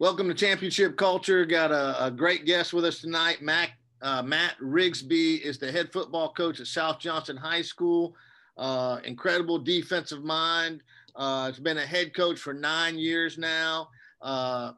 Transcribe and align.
Welcome 0.00 0.28
to 0.28 0.34
Championship 0.34 0.96
Culture. 0.96 1.44
Got 1.44 1.72
a, 1.72 2.06
a 2.06 2.10
great 2.10 2.46
guest 2.46 2.72
with 2.72 2.86
us 2.86 3.02
tonight. 3.02 3.42
Matt, 3.42 3.68
uh, 4.00 4.22
Matt 4.22 4.54
Rigsby 4.58 5.42
is 5.42 5.58
the 5.58 5.70
head 5.70 5.92
football 5.92 6.32
coach 6.32 6.58
at 6.58 6.68
South 6.68 6.98
Johnston 6.98 7.36
High 7.36 7.60
School. 7.60 8.16
Uh, 8.56 9.00
incredible 9.04 9.58
defensive 9.58 10.24
mind. 10.24 10.82
Uh, 11.14 11.48
has 11.48 11.58
been 11.58 11.76
a 11.76 11.84
head 11.84 12.14
coach 12.14 12.38
for 12.38 12.54
nine 12.54 12.96
years 12.96 13.36
now. 13.36 13.90
Uh, 14.22 14.72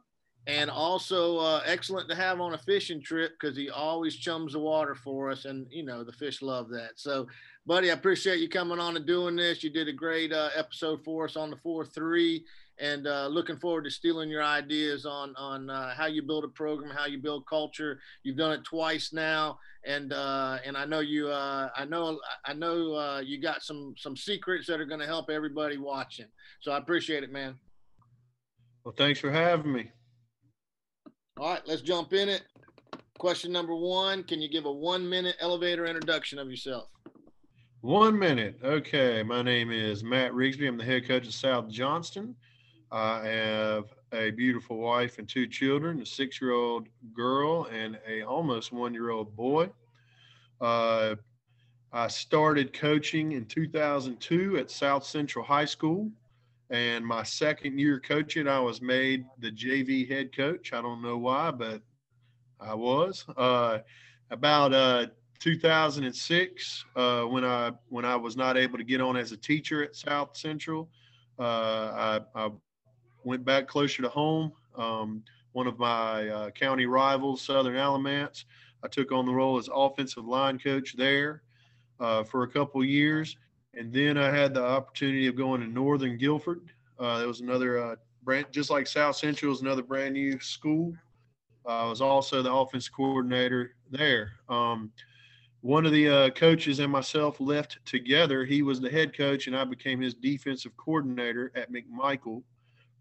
and 0.45 0.69
also 0.69 1.37
uh, 1.37 1.61
excellent 1.65 2.09
to 2.09 2.15
have 2.15 2.41
on 2.41 2.53
a 2.53 2.57
fishing 2.57 3.01
trip 3.01 3.31
because 3.39 3.55
he 3.55 3.69
always 3.69 4.17
chums 4.17 4.51
the 4.51 4.59
water 4.59 4.93
for 4.93 5.31
us. 5.31 5.45
And, 5.45 5.67
you 5.69 5.85
know, 5.85 6.03
the 6.03 6.11
fish 6.11 6.41
love 6.41 6.67
that. 6.71 6.91
So, 6.97 7.27
buddy, 7.65 7.91
I 7.91 7.93
appreciate 7.93 8.41
you 8.41 8.49
coming 8.49 8.77
on 8.77 8.97
and 8.97 9.05
doing 9.05 9.37
this. 9.37 9.63
You 9.63 9.69
did 9.69 9.87
a 9.87 9.93
great 9.93 10.33
uh, 10.33 10.49
episode 10.53 11.01
for 11.05 11.23
us 11.23 11.37
on 11.37 11.49
the 11.49 11.55
4 11.55 11.85
3 11.85 12.43
and 12.79 13.07
uh, 13.07 13.27
looking 13.27 13.57
forward 13.57 13.83
to 13.83 13.91
stealing 13.91 14.29
your 14.29 14.43
ideas 14.43 15.05
on 15.05 15.35
on 15.35 15.69
uh, 15.69 15.93
how 15.93 16.05
you 16.05 16.23
build 16.23 16.43
a 16.43 16.49
program, 16.49 16.95
how 16.95 17.05
you 17.05 17.19
build 17.19 17.45
culture. 17.47 17.99
You've 18.23 18.37
done 18.37 18.51
it 18.51 18.63
twice 18.63 19.13
now, 19.13 19.59
and 19.85 20.13
uh, 20.13 20.57
and 20.65 20.75
I 20.75 20.85
know 20.85 20.99
you 20.99 21.29
uh, 21.29 21.69
I 21.75 21.85
know 21.85 22.19
I 22.45 22.53
know 22.53 22.95
uh, 22.95 23.19
you 23.19 23.41
got 23.41 23.63
some 23.63 23.93
some 23.97 24.17
secrets 24.17 24.67
that 24.67 24.79
are 24.79 24.85
going 24.85 24.99
to 24.99 25.05
help 25.05 25.29
everybody 25.29 25.77
watching. 25.77 26.27
So 26.61 26.71
I 26.71 26.77
appreciate 26.77 27.23
it, 27.23 27.31
man. 27.31 27.55
Well, 28.83 28.95
thanks 28.97 29.19
for 29.19 29.31
having 29.31 29.71
me. 29.71 29.91
All 31.37 31.51
right, 31.51 31.61
let's 31.65 31.81
jump 31.81 32.13
in 32.13 32.29
it. 32.29 32.43
Question 33.19 33.51
number 33.51 33.75
one: 33.75 34.23
Can 34.23 34.41
you 34.41 34.49
give 34.49 34.65
a 34.65 34.71
one 34.71 35.07
minute 35.07 35.35
elevator 35.39 35.85
introduction 35.85 36.39
of 36.39 36.49
yourself? 36.49 36.89
One 37.81 38.17
minute. 38.17 38.59
Okay, 38.63 39.23
my 39.23 39.41
name 39.41 39.69
is 39.69 40.05
Matt 40.05 40.31
Rigsby. 40.31 40.67
I'm 40.67 40.77
the 40.77 40.85
head 40.85 41.05
coach 41.05 41.27
of 41.27 41.33
South 41.33 41.67
Johnston. 41.69 42.33
I 42.93 43.25
have 43.25 43.85
a 44.13 44.29
beautiful 44.29 44.77
wife 44.77 45.17
and 45.17 45.27
two 45.27 45.47
children, 45.47 45.99
a 45.99 46.05
six-year-old 46.05 46.87
girl 47.11 47.65
and 47.73 47.97
a 48.07 48.21
almost 48.21 48.71
one-year-old 48.71 49.35
boy. 49.35 49.71
Uh, 50.61 51.15
I 51.91 52.07
started 52.07 52.71
coaching 52.71 53.31
in 53.31 53.45
2002 53.45 54.57
at 54.57 54.69
South 54.69 55.03
Central 55.03 55.43
High 55.43 55.65
School. 55.65 56.11
And 56.69 57.03
my 57.03 57.23
second 57.23 57.79
year 57.79 57.99
coaching, 57.99 58.47
I 58.47 58.59
was 58.59 58.79
made 58.79 59.25
the 59.39 59.51
JV 59.51 60.07
head 60.07 60.35
coach. 60.35 60.71
I 60.71 60.81
don't 60.81 61.01
know 61.01 61.17
why, 61.17 61.49
but 61.49 61.81
I 62.59 62.75
was. 62.75 63.25
Uh, 63.35 63.79
about 64.29 64.71
uh, 64.71 65.07
2006, 65.39 66.85
uh, 66.95 67.23
when 67.23 67.43
I 67.43 67.71
when 67.89 68.05
I 68.05 68.15
was 68.15 68.37
not 68.37 68.55
able 68.55 68.77
to 68.77 68.83
get 68.83 69.01
on 69.01 69.17
as 69.17 69.31
a 69.31 69.37
teacher 69.37 69.83
at 69.83 69.95
South 69.95 70.37
Central, 70.37 70.89
uh, 71.39 71.43
I, 71.43 72.19
I 72.35 72.49
went 73.25 73.45
back 73.45 73.67
closer 73.67 74.01
to 74.01 74.09
home. 74.09 74.51
Um, 74.75 75.23
one 75.53 75.67
of 75.67 75.77
my 75.79 76.27
uh, 76.27 76.49
county 76.51 76.85
rivals, 76.85 77.41
Southern 77.41 77.75
Alamance, 77.75 78.45
I 78.83 78.87
took 78.87 79.11
on 79.11 79.25
the 79.25 79.33
role 79.33 79.57
as 79.57 79.69
offensive 79.73 80.25
line 80.25 80.59
coach 80.59 80.95
there 80.97 81.43
uh, 81.99 82.23
for 82.23 82.43
a 82.43 82.47
couple 82.47 82.83
years. 82.83 83.37
And 83.75 83.91
then 83.91 84.17
I 84.17 84.29
had 84.29 84.53
the 84.53 84.63
opportunity 84.63 85.27
of 85.27 85.35
going 85.35 85.61
to 85.61 85.67
Northern 85.67 86.17
Guilford. 86.17 86.71
Uh, 86.99 87.19
there 87.19 87.27
was 87.27 87.41
another 87.41 87.79
uh, 87.79 87.95
brand, 88.23 88.47
just 88.51 88.69
like 88.69 88.87
South 88.87 89.15
Central 89.15 89.49
was 89.49 89.61
another 89.61 89.83
brand 89.83 90.13
new 90.13 90.39
school. 90.39 90.93
I 91.65 91.85
was 91.85 92.01
also 92.01 92.41
the 92.41 92.53
offense 92.53 92.89
coordinator 92.89 93.75
there. 93.89 94.33
Um, 94.49 94.91
one 95.61 95.85
of 95.85 95.93
the 95.93 96.09
uh, 96.09 96.29
coaches 96.31 96.79
and 96.79 96.91
myself 96.91 97.39
left 97.39 97.79
together. 97.85 98.43
He 98.43 98.61
was 98.63 98.81
the 98.81 98.89
head 98.89 99.15
coach, 99.15 99.47
and 99.47 99.55
I 99.55 99.63
became 99.63 100.01
his 100.01 100.13
defensive 100.13 100.75
coordinator 100.75 101.53
at 101.55 101.71
McMichael 101.71 102.43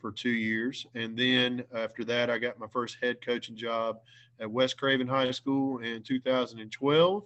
for 0.02 0.12
two 0.12 0.30
years. 0.30 0.84
And 0.94 1.16
then 1.16 1.64
after 1.74 2.04
that, 2.04 2.28
I 2.28 2.36
got 2.36 2.58
my 2.58 2.66
first 2.66 2.98
head 3.00 3.24
coaching 3.24 3.56
job 3.56 4.00
at 4.40 4.50
West 4.50 4.76
Craven 4.76 5.06
High 5.06 5.30
School 5.30 5.78
in 5.78 6.02
2012. 6.02 7.24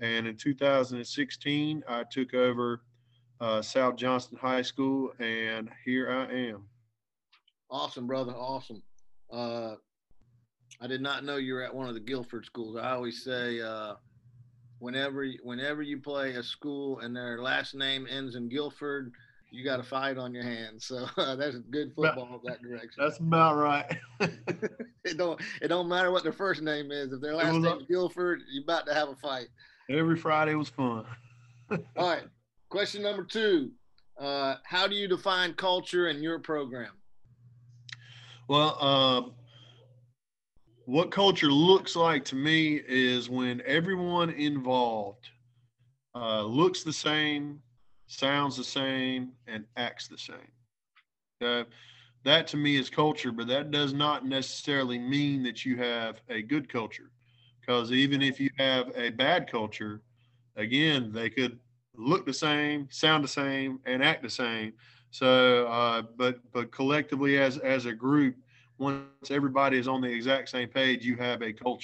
And 0.00 0.26
in 0.26 0.36
2016, 0.36 1.84
I 1.88 2.04
took 2.10 2.34
over 2.34 2.82
uh, 3.40 3.62
South 3.62 3.96
Johnston 3.96 4.38
High 4.38 4.62
School, 4.62 5.12
and 5.20 5.70
here 5.84 6.10
I 6.10 6.32
am. 6.34 6.64
Awesome, 7.70 8.06
brother. 8.06 8.32
Awesome. 8.32 8.82
Uh, 9.30 9.74
I 10.80 10.86
did 10.86 11.00
not 11.00 11.24
know 11.24 11.36
you 11.36 11.54
were 11.54 11.62
at 11.62 11.74
one 11.74 11.88
of 11.88 11.94
the 11.94 12.00
Guilford 12.00 12.46
schools. 12.46 12.76
I 12.76 12.92
always 12.92 13.22
say, 13.22 13.60
uh, 13.60 13.94
whenever 14.78 15.26
whenever 15.42 15.82
you 15.82 15.98
play 15.98 16.34
a 16.34 16.42
school 16.42 17.00
and 17.00 17.16
their 17.16 17.40
last 17.40 17.74
name 17.74 18.06
ends 18.08 18.36
in 18.36 18.48
Guilford, 18.48 19.12
you 19.50 19.64
got 19.64 19.80
a 19.80 19.82
fight 19.82 20.18
on 20.18 20.34
your 20.34 20.42
hands. 20.42 20.86
So 20.86 21.06
uh, 21.16 21.36
that's 21.36 21.56
good 21.70 21.92
football 21.94 22.40
that 22.44 22.62
direction. 22.62 23.02
That's 23.02 23.18
about 23.18 23.56
right. 23.56 23.98
it 24.20 25.16
don't 25.16 25.40
it 25.62 25.68
don't 25.68 25.88
matter 25.88 26.10
what 26.10 26.22
their 26.22 26.32
first 26.32 26.62
name 26.62 26.90
is. 26.90 27.12
If 27.12 27.20
their 27.20 27.34
last 27.34 27.54
name 27.54 27.78
is 27.78 27.86
Guilford, 27.88 28.42
you're 28.50 28.64
about 28.64 28.86
to 28.86 28.94
have 28.94 29.08
a 29.08 29.16
fight. 29.16 29.48
Every 29.88 30.16
Friday 30.16 30.54
was 30.54 30.68
fun. 30.68 31.04
All 31.70 31.78
right. 31.96 32.24
Question 32.68 33.02
number 33.02 33.24
two. 33.24 33.70
Uh, 34.18 34.56
how 34.64 34.86
do 34.86 34.94
you 34.94 35.06
define 35.06 35.52
culture 35.54 36.08
in 36.08 36.22
your 36.22 36.38
program? 36.38 36.92
Well, 38.48 38.76
uh, 38.80 39.22
what 40.86 41.10
culture 41.10 41.50
looks 41.50 41.96
like 41.96 42.24
to 42.26 42.36
me 42.36 42.80
is 42.88 43.28
when 43.28 43.60
everyone 43.66 44.30
involved 44.30 45.28
uh, 46.14 46.42
looks 46.42 46.82
the 46.82 46.92
same, 46.92 47.60
sounds 48.06 48.56
the 48.56 48.64
same, 48.64 49.32
and 49.46 49.64
acts 49.76 50.08
the 50.08 50.18
same. 50.18 50.52
Okay? 51.42 51.68
That 52.24 52.46
to 52.48 52.56
me 52.56 52.76
is 52.76 52.90
culture, 52.90 53.32
but 53.32 53.46
that 53.48 53.70
does 53.70 53.92
not 53.92 54.26
necessarily 54.26 54.98
mean 54.98 55.42
that 55.44 55.64
you 55.64 55.76
have 55.76 56.20
a 56.28 56.42
good 56.42 56.68
culture. 56.68 57.10
Because 57.60 57.92
even 57.92 58.22
if 58.22 58.40
you 58.40 58.50
have 58.58 58.90
a 58.96 59.10
bad 59.10 59.50
culture, 59.50 60.02
again, 60.56 61.12
they 61.12 61.30
could 61.30 61.58
look 61.96 62.26
the 62.26 62.32
same, 62.32 62.88
sound 62.90 63.24
the 63.24 63.28
same, 63.28 63.80
and 63.86 64.02
act 64.02 64.22
the 64.22 64.30
same. 64.30 64.72
So, 65.10 65.66
uh, 65.68 66.02
but 66.16 66.40
but 66.52 66.72
collectively 66.72 67.38
as 67.38 67.58
as 67.58 67.86
a 67.86 67.92
group, 67.92 68.36
once 68.78 69.02
everybody 69.04 69.78
is 69.78 69.88
on 69.88 70.00
the 70.00 70.08
exact 70.08 70.48
same 70.48 70.68
page, 70.68 71.04
you 71.04 71.16
have 71.16 71.16
a 71.16 71.30
culture. 71.30 71.74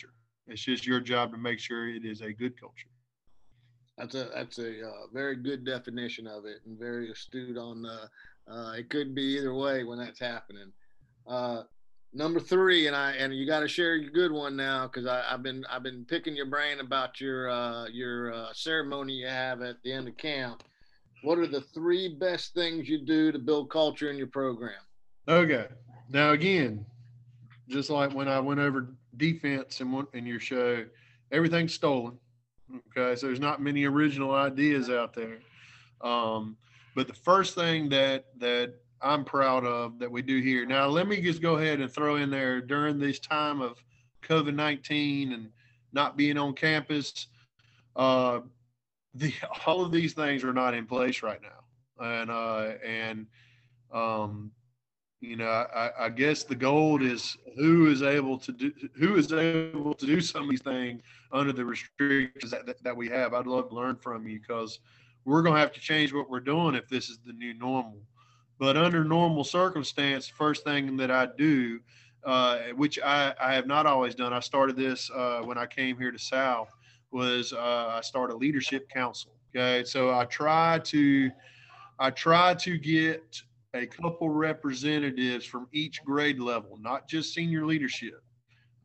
It's 0.46 0.62
just 0.62 0.86
your 0.86 1.00
job 1.00 1.30
to 1.32 1.38
make 1.38 1.58
sure 1.58 1.88
it 1.88 2.04
is 2.04 2.20
a 2.20 2.32
good 2.32 2.58
culture. 2.60 2.88
That's 4.02 4.16
a 4.16 4.30
that's 4.34 4.58
a 4.58 4.88
uh, 4.88 5.06
very 5.12 5.36
good 5.36 5.64
definition 5.64 6.26
of 6.26 6.44
it, 6.44 6.56
and 6.66 6.76
very 6.76 7.12
astute 7.12 7.56
on. 7.56 7.86
Uh, 7.86 8.06
uh, 8.50 8.72
it 8.72 8.90
could 8.90 9.14
be 9.14 9.22
either 9.38 9.54
way 9.54 9.84
when 9.84 9.96
that's 9.96 10.18
happening. 10.18 10.72
Uh, 11.24 11.62
number 12.12 12.40
three, 12.40 12.88
and 12.88 12.96
I 12.96 13.12
and 13.12 13.32
you 13.32 13.46
got 13.46 13.60
to 13.60 13.68
share 13.68 13.94
your 13.94 14.10
good 14.10 14.32
one 14.32 14.56
now 14.56 14.88
because 14.88 15.06
I've 15.06 15.44
been 15.44 15.64
I've 15.70 15.84
been 15.84 16.04
picking 16.04 16.34
your 16.34 16.46
brain 16.46 16.80
about 16.80 17.20
your 17.20 17.48
uh, 17.48 17.86
your 17.86 18.34
uh, 18.34 18.52
ceremony 18.52 19.12
you 19.12 19.28
have 19.28 19.62
at 19.62 19.76
the 19.84 19.92
end 19.92 20.08
of 20.08 20.16
camp. 20.16 20.64
What 21.22 21.38
are 21.38 21.46
the 21.46 21.60
three 21.60 22.16
best 22.16 22.54
things 22.54 22.88
you 22.88 23.06
do 23.06 23.30
to 23.30 23.38
build 23.38 23.70
culture 23.70 24.10
in 24.10 24.16
your 24.16 24.26
program? 24.26 24.82
Okay, 25.28 25.68
now 26.08 26.32
again, 26.32 26.84
just 27.68 27.88
like 27.88 28.12
when 28.12 28.26
I 28.26 28.40
went 28.40 28.58
over 28.58 28.96
defense 29.16 29.80
and 29.80 29.94
in, 29.94 30.06
in 30.12 30.26
your 30.26 30.40
show, 30.40 30.86
everything's 31.30 31.74
stolen. 31.74 32.18
Okay, 32.74 33.18
so 33.18 33.26
there's 33.26 33.40
not 33.40 33.60
many 33.60 33.84
original 33.84 34.34
ideas 34.34 34.88
out 34.90 35.14
there. 35.14 35.38
Um, 36.00 36.56
but 36.94 37.06
the 37.06 37.14
first 37.14 37.54
thing 37.54 37.88
that 37.90 38.26
that 38.38 38.74
I'm 39.02 39.24
proud 39.24 39.64
of 39.64 39.98
that 39.98 40.10
we 40.10 40.22
do 40.22 40.40
here. 40.40 40.64
Now, 40.64 40.86
let 40.86 41.08
me 41.08 41.20
just 41.20 41.42
go 41.42 41.56
ahead 41.56 41.80
and 41.80 41.90
throw 41.90 42.16
in 42.16 42.30
there 42.30 42.60
during 42.60 42.98
this 42.98 43.18
time 43.18 43.60
of 43.60 43.82
COVID 44.22 44.54
19 44.54 45.32
and 45.32 45.48
not 45.92 46.16
being 46.16 46.38
on 46.38 46.54
campus. 46.54 47.26
Uh, 47.96 48.40
the 49.14 49.34
all 49.66 49.84
of 49.84 49.92
these 49.92 50.14
things 50.14 50.44
are 50.44 50.52
not 50.52 50.74
in 50.74 50.86
place 50.86 51.22
right 51.22 51.40
now, 51.42 52.04
and 52.04 52.30
uh, 52.30 52.72
and 52.84 53.26
um, 53.92 54.52
you 55.22 55.36
know, 55.36 55.46
I, 55.46 55.90
I, 56.00 56.08
guess 56.08 56.42
the 56.42 56.56
goal 56.56 57.00
is 57.00 57.36
who 57.56 57.88
is 57.88 58.02
able 58.02 58.36
to 58.38 58.50
do 58.50 58.72
who 58.96 59.14
is 59.14 59.32
able 59.32 59.94
to 59.94 60.04
do 60.04 60.20
some 60.20 60.42
of 60.42 60.50
these 60.50 60.62
things 60.62 61.00
under 61.30 61.52
the 61.52 61.64
restrictions 61.64 62.50
that, 62.50 62.66
that, 62.66 62.82
that 62.82 62.96
we 62.96 63.08
have. 63.08 63.32
I'd 63.32 63.46
love 63.46 63.68
to 63.68 63.74
learn 63.74 63.94
from 63.94 64.26
you 64.26 64.40
because 64.40 64.80
we're 65.24 65.42
going 65.42 65.54
to 65.54 65.60
have 65.60 65.70
to 65.72 65.80
change 65.80 66.12
what 66.12 66.28
we're 66.28 66.40
doing 66.40 66.74
if 66.74 66.88
this 66.88 67.08
is 67.08 67.20
the 67.24 67.32
new 67.32 67.54
normal. 67.54 67.98
But 68.58 68.76
under 68.76 69.04
normal 69.04 69.44
circumstance, 69.44 70.26
first 70.26 70.64
thing 70.64 70.96
that 70.96 71.12
I 71.12 71.28
do, 71.38 71.78
uh, 72.24 72.58
which 72.74 72.98
I, 73.00 73.32
I 73.40 73.54
have 73.54 73.68
not 73.68 73.86
always 73.86 74.16
done, 74.16 74.32
I 74.32 74.40
started 74.40 74.74
this 74.74 75.08
uh, 75.14 75.42
when 75.42 75.56
I 75.56 75.66
came 75.66 75.96
here 75.96 76.10
to 76.10 76.18
South, 76.18 76.74
was 77.12 77.52
uh, 77.52 77.92
I 77.92 78.00
started 78.00 78.34
a 78.34 78.36
leadership 78.36 78.88
council. 78.88 79.30
Okay, 79.54 79.84
so 79.84 80.12
I 80.12 80.24
try 80.24 80.80
to 80.80 81.30
I 82.00 82.10
try 82.10 82.54
to 82.54 82.76
get 82.76 83.40
a 83.74 83.86
couple 83.86 84.28
representatives 84.28 85.46
from 85.46 85.66
each 85.72 86.04
grade 86.04 86.38
level, 86.38 86.78
not 86.80 87.08
just 87.08 87.32
senior 87.32 87.64
leadership, 87.64 88.22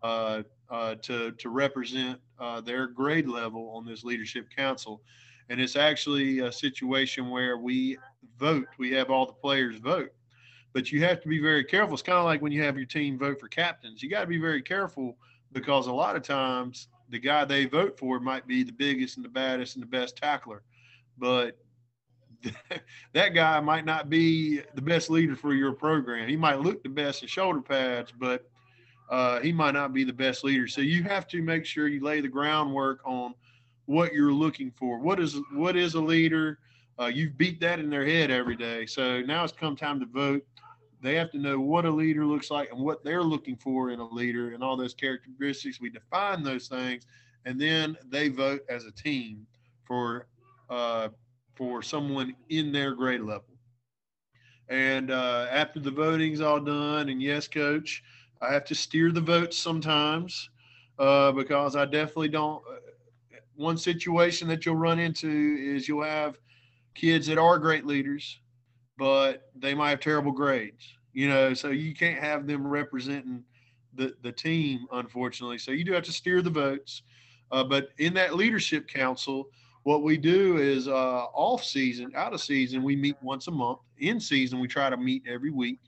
uh, 0.01 0.43
uh, 0.69 0.95
to, 0.95 1.31
to 1.31 1.49
represent 1.49 2.19
uh, 2.39 2.61
their 2.61 2.87
grade 2.87 3.27
level 3.27 3.69
on 3.75 3.85
this 3.85 4.03
leadership 4.03 4.47
council. 4.55 5.01
And 5.49 5.59
it's 5.59 5.75
actually 5.75 6.39
a 6.39 6.51
situation 6.51 7.29
where 7.29 7.57
we 7.57 7.97
vote, 8.37 8.67
we 8.77 8.91
have 8.91 9.09
all 9.09 9.25
the 9.25 9.33
players 9.33 9.77
vote. 9.77 10.11
but 10.73 10.91
you 10.91 11.03
have 11.03 11.21
to 11.21 11.27
be 11.27 11.39
very 11.39 11.63
careful. 11.63 11.93
It's 11.93 12.03
kind 12.03 12.19
of 12.19 12.25
like 12.25 12.41
when 12.41 12.51
you 12.51 12.61
have 12.63 12.77
your 12.77 12.85
team 12.85 13.17
vote 13.17 13.39
for 13.39 13.47
captains. 13.47 14.03
You 14.03 14.09
got 14.09 14.21
to 14.21 14.27
be 14.27 14.37
very 14.37 14.61
careful 14.61 15.17
because 15.51 15.87
a 15.87 15.93
lot 15.93 16.15
of 16.15 16.23
times 16.23 16.87
the 17.09 17.19
guy 17.19 17.45
they 17.45 17.65
vote 17.65 17.97
for 17.97 18.19
might 18.19 18.45
be 18.47 18.63
the 18.63 18.73
biggest 18.73 19.17
and 19.17 19.25
the 19.25 19.29
baddest 19.29 19.75
and 19.75 19.81
the 19.81 19.87
best 19.87 20.17
tackler, 20.17 20.63
but 21.17 21.57
that 23.13 23.29
guy 23.33 23.59
might 23.59 23.85
not 23.85 24.09
be 24.09 24.61
the 24.75 24.81
best 24.81 25.09
leader 25.09 25.35
for 25.35 25.53
your 25.53 25.73
program. 25.73 26.27
He 26.27 26.35
might 26.35 26.61
look 26.61 26.83
the 26.83 26.89
best 26.89 27.21
in 27.21 27.27
shoulder 27.27 27.61
pads, 27.61 28.13
but 28.17 28.49
uh, 29.09 29.39
he 29.39 29.51
might 29.51 29.73
not 29.73 29.93
be 29.93 30.03
the 30.03 30.13
best 30.13 30.43
leader. 30.43 30.67
So 30.67 30.81
you 30.81 31.03
have 31.03 31.27
to 31.29 31.41
make 31.41 31.65
sure 31.65 31.87
you 31.87 32.03
lay 32.03 32.21
the 32.21 32.27
groundwork 32.27 32.99
on 33.05 33.33
what 33.85 34.13
you're 34.13 34.33
looking 34.33 34.71
for. 34.71 34.99
What 34.99 35.19
is 35.19 35.37
what 35.53 35.75
is 35.75 35.95
a 35.95 36.01
leader? 36.01 36.59
Uh, 36.99 37.05
you've 37.05 37.37
beat 37.37 37.59
that 37.61 37.79
in 37.79 37.89
their 37.89 38.05
head 38.05 38.31
every 38.31 38.55
day. 38.55 38.85
So 38.85 39.21
now 39.21 39.43
it's 39.43 39.53
come 39.53 39.75
time 39.75 39.99
to 39.99 40.05
vote. 40.05 40.45
They 41.01 41.15
have 41.15 41.31
to 41.31 41.37
know 41.37 41.59
what 41.59 41.85
a 41.85 41.91
leader 41.91 42.25
looks 42.25 42.49
like 42.49 42.71
and 42.71 42.79
what 42.79 43.03
they're 43.03 43.23
looking 43.23 43.55
for 43.55 43.91
in 43.91 43.99
a 43.99 44.07
leader 44.07 44.53
and 44.53 44.63
all 44.63 44.75
those 44.75 44.95
characteristics. 44.95 45.79
We 45.79 45.89
define 45.91 46.43
those 46.43 46.67
things, 46.67 47.05
and 47.45 47.61
then 47.61 47.95
they 48.09 48.29
vote 48.29 48.61
as 48.67 48.85
a 48.85 48.91
team 48.91 49.45
for 49.85 50.27
uh, 50.69 51.09
for 51.57 51.81
someone 51.81 52.35
in 52.49 52.71
their 52.71 52.93
grade 52.93 53.21
level. 53.21 53.57
And 54.69 55.11
uh, 55.11 55.47
after 55.49 55.79
the 55.79 55.91
voting's 55.91 56.41
all 56.41 56.59
done, 56.59 57.09
and 57.09 57.21
yes, 57.21 57.47
coach, 57.47 58.03
I 58.41 58.53
have 58.53 58.65
to 58.65 58.75
steer 58.75 59.11
the 59.11 59.21
votes 59.21 59.57
sometimes 59.57 60.49
uh, 60.99 61.31
because 61.31 61.75
I 61.75 61.85
definitely 61.85 62.29
don't. 62.29 62.61
Uh, 62.69 63.37
one 63.55 63.77
situation 63.77 64.47
that 64.49 64.65
you'll 64.65 64.75
run 64.75 64.99
into 64.99 65.57
is 65.59 65.87
you'll 65.87 66.03
have 66.03 66.37
kids 66.93 67.25
that 67.27 67.39
are 67.39 67.57
great 67.57 67.85
leaders, 67.85 68.39
but 68.97 69.49
they 69.55 69.73
might 69.73 69.91
have 69.91 69.99
terrible 69.99 70.31
grades. 70.31 70.93
You 71.13 71.29
know, 71.29 71.53
so 71.53 71.69
you 71.69 71.95
can't 71.95 72.19
have 72.19 72.45
them 72.45 72.67
representing 72.67 73.43
the 73.93 74.15
the 74.21 74.31
team, 74.31 74.85
unfortunately. 74.91 75.57
So 75.57 75.71
you 75.71 75.83
do 75.83 75.93
have 75.93 76.03
to 76.03 76.11
steer 76.11 76.41
the 76.41 76.49
votes. 76.51 77.01
Uh, 77.49 77.63
but 77.63 77.89
in 77.97 78.13
that 78.13 78.35
leadership 78.35 78.87
council, 78.87 79.49
what 79.87 80.03
we 80.03 80.17
do 80.17 80.57
is 80.57 80.89
uh, 80.89 80.91
off 81.33 81.63
season, 81.63 82.11
out 82.13 82.33
of 82.33 82.41
season, 82.41 82.83
we 82.83 82.93
meet 82.93 83.15
once 83.21 83.47
a 83.47 83.51
month. 83.51 83.79
In 83.99 84.19
season, 84.19 84.59
we 84.59 84.67
try 84.67 84.89
to 84.89 84.97
meet 84.97 85.23
every 85.25 85.49
week, 85.49 85.79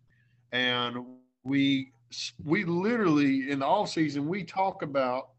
and 0.53 1.03
we 1.43 1.91
we 2.45 2.63
literally 2.63 3.51
in 3.51 3.59
the 3.59 3.65
off 3.65 3.89
season 3.89 4.29
we 4.29 4.45
talk 4.45 4.83
about 4.83 5.31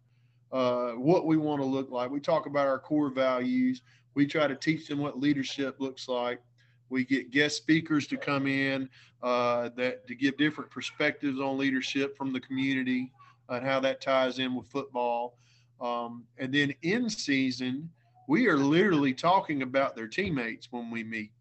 uh, 0.53 0.91
what 0.91 1.25
we 1.25 1.39
want 1.39 1.63
to 1.63 1.67
look 1.67 1.91
like. 1.91 2.11
We 2.11 2.21
talk 2.21 2.45
about 2.45 2.67
our 2.67 2.79
core 2.79 3.09
values. 3.09 3.81
We 4.13 4.27
try 4.27 4.47
to 4.47 4.55
teach 4.55 4.87
them 4.87 4.99
what 4.99 5.19
leadership 5.19 5.77
looks 5.79 6.07
like. 6.07 6.43
We 6.91 7.07
get 7.07 7.31
guest 7.31 7.57
speakers 7.57 8.07
to 8.09 8.19
come 8.19 8.47
in 8.47 8.91
uh, 9.23 9.71
that 9.77 10.07
to 10.07 10.15
give 10.15 10.37
different 10.37 10.71
perspectives 10.71 11.41
on 11.41 11.57
leadership 11.57 12.15
from 12.15 12.31
the 12.31 12.41
community 12.41 13.11
and 13.49 13.65
how 13.65 13.81
that 13.81 14.03
ties 14.03 14.39
in 14.39 14.55
with 14.55 14.67
football. 14.67 15.39
Um, 15.81 16.25
and 16.37 16.53
then 16.53 16.75
in 16.83 17.09
season, 17.09 17.89
we 18.31 18.47
are 18.47 18.57
literally 18.57 19.13
talking 19.13 19.63
about 19.63 19.97
their 19.97 20.07
teammates 20.07 20.69
when 20.71 20.89
we 20.89 21.03
meet. 21.03 21.33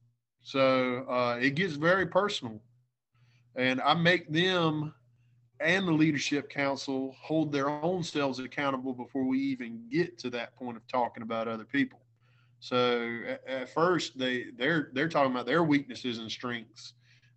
So 0.41 1.05
uh, 1.07 1.37
it 1.39 1.51
gets 1.51 1.73
very 1.73 2.07
personal. 2.07 2.59
And 3.55 3.79
I 3.81 3.93
make 3.93 4.31
them 4.33 4.95
and 5.59 5.87
the 5.87 5.91
leadership 5.91 6.49
council 6.49 7.15
hold 7.21 7.51
their 7.51 7.69
own 7.69 8.01
selves 8.01 8.39
accountable 8.39 8.93
before 8.93 9.23
we 9.23 9.37
even 9.37 9.83
get 9.91 10.17
to 10.17 10.31
that 10.31 10.55
point 10.55 10.77
of 10.77 10.87
talking 10.87 11.21
about 11.21 11.47
other 11.47 11.63
people. 11.63 11.99
So 12.59 13.19
at, 13.27 13.47
at 13.47 13.69
first 13.69 14.17
they 14.17 14.45
they're 14.57 14.89
they're 14.93 15.09
talking 15.09 15.31
about 15.31 15.45
their 15.45 15.63
weaknesses 15.63 16.17
and 16.17 16.31
strengths 16.31 16.93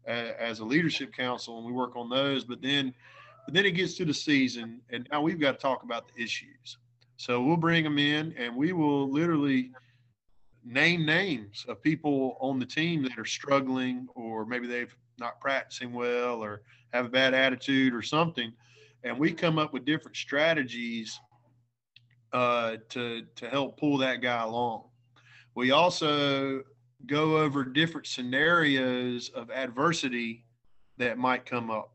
as, 0.06 0.30
as 0.38 0.60
a 0.60 0.64
leadership 0.64 1.12
council, 1.12 1.58
and 1.58 1.66
we 1.66 1.72
work 1.72 1.94
on 1.94 2.08
those. 2.08 2.42
But 2.44 2.62
then 2.62 2.94
but 3.44 3.52
then 3.52 3.66
it 3.66 3.72
gets 3.72 3.98
to 3.98 4.06
the 4.06 4.14
season, 4.14 4.80
and 4.88 5.06
now 5.12 5.20
we've 5.20 5.38
got 5.38 5.52
to 5.52 5.58
talk 5.58 5.82
about 5.82 6.08
the 6.08 6.22
issues. 6.22 6.78
So 7.22 7.40
we'll 7.40 7.56
bring 7.56 7.84
them 7.84 8.00
in, 8.00 8.34
and 8.36 8.56
we 8.56 8.72
will 8.72 9.08
literally 9.08 9.70
name 10.64 11.06
names 11.06 11.64
of 11.68 11.80
people 11.80 12.36
on 12.40 12.58
the 12.58 12.66
team 12.66 13.04
that 13.04 13.16
are 13.16 13.24
struggling, 13.24 14.08
or 14.16 14.44
maybe 14.44 14.66
they've 14.66 14.92
not 15.20 15.40
practicing 15.40 15.92
well, 15.92 16.42
or 16.42 16.62
have 16.92 17.04
a 17.06 17.08
bad 17.08 17.32
attitude 17.32 17.94
or 17.94 18.02
something, 18.02 18.52
and 19.04 19.16
we 19.16 19.32
come 19.32 19.56
up 19.56 19.72
with 19.72 19.84
different 19.84 20.16
strategies 20.16 21.20
uh, 22.32 22.78
to 22.88 23.22
to 23.36 23.48
help 23.48 23.78
pull 23.78 23.98
that 23.98 24.20
guy 24.20 24.42
along. 24.42 24.88
We 25.54 25.70
also 25.70 26.64
go 27.06 27.36
over 27.36 27.62
different 27.62 28.08
scenarios 28.08 29.28
of 29.28 29.48
adversity 29.52 30.44
that 30.98 31.18
might 31.18 31.46
come 31.46 31.70
up 31.70 31.92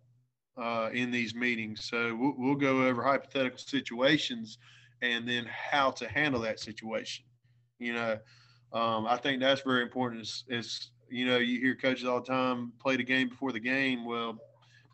uh, 0.55 0.89
in 0.93 1.11
these 1.11 1.35
meetings. 1.35 1.83
So 1.83 2.15
we'll, 2.15 2.35
we'll, 2.37 2.55
go 2.55 2.83
over 2.83 3.03
hypothetical 3.03 3.59
situations 3.59 4.57
and 5.01 5.27
then 5.27 5.45
how 5.45 5.91
to 5.91 6.07
handle 6.07 6.41
that 6.41 6.59
situation. 6.59 7.25
You 7.79 7.93
know, 7.93 8.17
um, 8.73 9.05
I 9.05 9.17
think 9.17 9.39
that's 9.41 9.61
very 9.61 9.83
important. 9.83 10.21
Is 10.47 10.91
you 11.09 11.25
know 11.25 11.37
you 11.37 11.59
hear 11.59 11.75
coaches 11.75 12.05
all 12.05 12.19
the 12.19 12.27
time 12.27 12.73
play 12.79 12.97
the 12.97 13.03
game 13.03 13.29
before 13.29 13.51
the 13.51 13.59
game. 13.59 14.05
Well, 14.05 14.37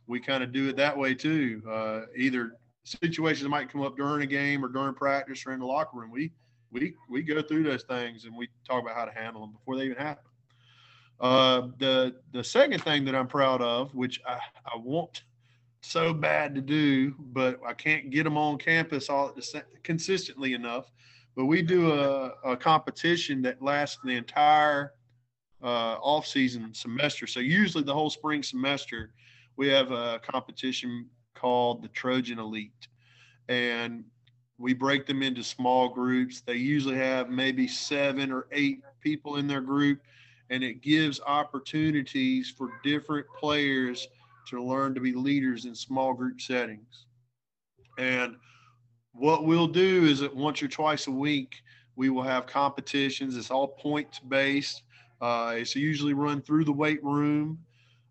we 0.08 0.20
kind 0.20 0.44
of 0.44 0.52
do 0.52 0.70
it 0.70 0.76
that 0.78 0.98
way 0.98 1.14
too. 1.14 1.62
Uh, 1.70 2.02
either 2.16 2.58
situations 2.84 3.48
might 3.50 3.72
come 3.72 3.82
up 3.82 3.96
during 3.96 4.24
a 4.24 4.28
game 4.28 4.64
or 4.64 4.68
during 4.68 4.94
practice 4.94 5.46
or 5.46 5.54
in 5.54 5.60
the 5.60 5.66
locker 5.66 5.98
room. 5.98 6.12
We 6.12 6.32
we 6.72 6.94
we 7.10 7.22
go 7.22 7.42
through 7.42 7.64
those 7.64 7.84
things 7.84 8.26
and 8.26 8.36
we 8.36 8.50
talk 8.68 8.82
about 8.82 8.96
how 8.96 9.06
to 9.06 9.12
handle 9.12 9.42
them 9.42 9.54
before 9.54 9.78
they 9.78 9.86
even 9.86 9.98
happen. 9.98 10.26
Uh, 11.20 11.68
the 11.78 12.16
the 12.34 12.44
second 12.44 12.84
thing 12.84 13.06
that 13.06 13.16
I'm 13.16 13.28
proud 13.28 13.62
of, 13.62 13.94
which 13.96 14.20
I, 14.28 14.40
I 14.66 14.78
want 14.78 15.24
so 15.84 16.14
bad 16.14 16.56
to 16.56 16.62
do, 16.62 17.14
but 17.20 17.60
I 17.66 17.74
can't 17.74 18.10
get 18.10 18.24
them 18.24 18.38
on 18.38 18.58
campus 18.58 19.10
all 19.10 19.36
consistently 19.84 20.54
enough. 20.54 20.92
But 21.36 21.46
we 21.46 21.62
do 21.62 21.92
a, 21.92 22.32
a 22.44 22.58
competition 22.58 23.42
that 23.44 23.62
lasts 23.62 24.00
the 24.04 24.12
entire 24.12 24.94
uh, 25.64 25.98
off 26.02 26.28
season 26.28 26.74
semester. 26.74 27.28
So 27.28 27.40
usually 27.40 27.84
the 27.84 27.94
whole 27.94 28.10
spring 28.10 28.44
semester 28.44 29.12
we 29.56 29.68
have 29.68 29.92
a 29.92 30.20
competition 30.24 31.08
called 31.36 31.84
the 31.84 31.88
Trojan 31.90 32.40
Elite. 32.40 32.88
And 33.50 34.04
we 34.58 34.74
break 34.74 35.06
them 35.06 35.22
into 35.22 35.44
small 35.44 35.90
groups. 35.90 36.42
They 36.42 36.56
usually 36.56 36.96
have 36.96 37.30
maybe 37.30 37.68
seven 37.68 38.32
or 38.32 38.48
eight 38.52 38.82
people 39.02 39.36
in 39.36 39.48
their 39.48 39.62
group, 39.62 40.00
and 40.50 40.64
it 40.64 40.82
gives 40.82 41.20
opportunities 41.22 42.50
for 42.50 42.70
different 42.84 43.28
players 43.38 44.08
to 44.50 44.64
learn 44.64 44.94
to 44.96 45.02
be 45.02 45.14
leaders 45.14 45.66
in 45.66 45.76
small 45.76 46.14
group 46.14 46.42
settings. 46.42 47.06
And 47.98 48.36
what 49.14 49.46
we'll 49.46 49.68
do 49.68 50.06
is 50.06 50.20
that 50.20 50.36
once 50.36 50.62
or 50.64 50.68
twice 50.68 51.08
a 51.08 51.12
week, 51.12 51.62
we 51.96 52.10
will 52.10 52.24
have 52.24 52.48
competitions. 52.48 53.38
It's 53.38 53.52
all 53.52 53.68
points 53.68 54.20
based. 54.20 54.84
Uh, 55.22 55.54
it's 55.58 55.76
usually 55.76 56.14
run 56.14 56.42
through 56.42 56.66
the 56.66 56.72
weight 56.72 57.04
room. 57.04 57.60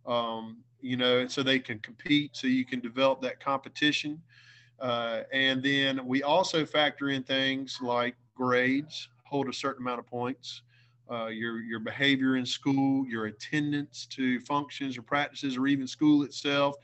Um, 0.07 0.59
you 0.81 0.97
know, 0.97 1.27
so 1.29 1.43
they 1.43 1.59
can 1.59 1.79
compete, 1.79 2.31
so 2.35 2.47
you 2.49 2.65
can 2.65 2.81
develop 2.81 3.21
that 3.23 3.39
competition. 3.39 4.21
Uh, 4.81 5.23
and 5.33 5.63
then 5.63 6.05
we 6.07 6.25
also 6.25 6.67
factor 6.67 7.11
in 7.11 7.23
things 7.23 7.79
like 7.81 8.17
grades, 8.35 9.09
hold 9.25 9.49
a 9.49 9.53
certain 9.53 9.83
amount 9.83 10.01
of 10.01 10.07
points, 10.07 10.63
uh, 11.13 11.27
your 11.27 11.61
your 11.61 11.81
behavior 11.81 12.37
in 12.37 12.47
school, 12.47 13.07
your 13.07 13.27
attendance 13.27 14.07
to 14.07 14.41
functions 14.41 14.97
or 14.97 15.03
practices, 15.03 15.57
or 15.57 15.67
even 15.67 15.87
school 15.87 16.23
itself, 16.23 16.77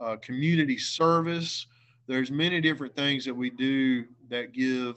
uh, 0.00 0.16
community 0.16 0.76
service. 0.76 1.66
There's 2.06 2.30
many 2.30 2.60
different 2.60 2.94
things 2.94 3.24
that 3.24 3.34
we 3.34 3.50
do 3.50 4.04
that 4.28 4.52
give 4.52 4.96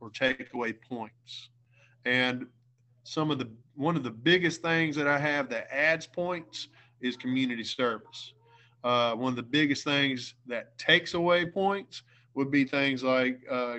or 0.00 0.10
take 0.10 0.52
away 0.54 0.72
points. 0.72 1.50
And 2.04 2.46
some 3.04 3.30
of 3.30 3.38
the 3.38 3.48
one 3.74 3.96
of 3.96 4.02
the 4.02 4.10
biggest 4.10 4.62
things 4.62 4.96
that 4.96 5.06
I 5.06 5.18
have 5.18 5.48
that 5.50 5.72
adds 5.72 6.06
points 6.06 6.68
is 7.00 7.16
community 7.16 7.64
service. 7.64 8.32
Uh, 8.82 9.14
one 9.14 9.30
of 9.30 9.36
the 9.36 9.42
biggest 9.42 9.84
things 9.84 10.34
that 10.46 10.76
takes 10.78 11.14
away 11.14 11.46
points 11.46 12.02
would 12.34 12.50
be 12.50 12.64
things 12.64 13.02
like 13.02 13.40
uh, 13.50 13.78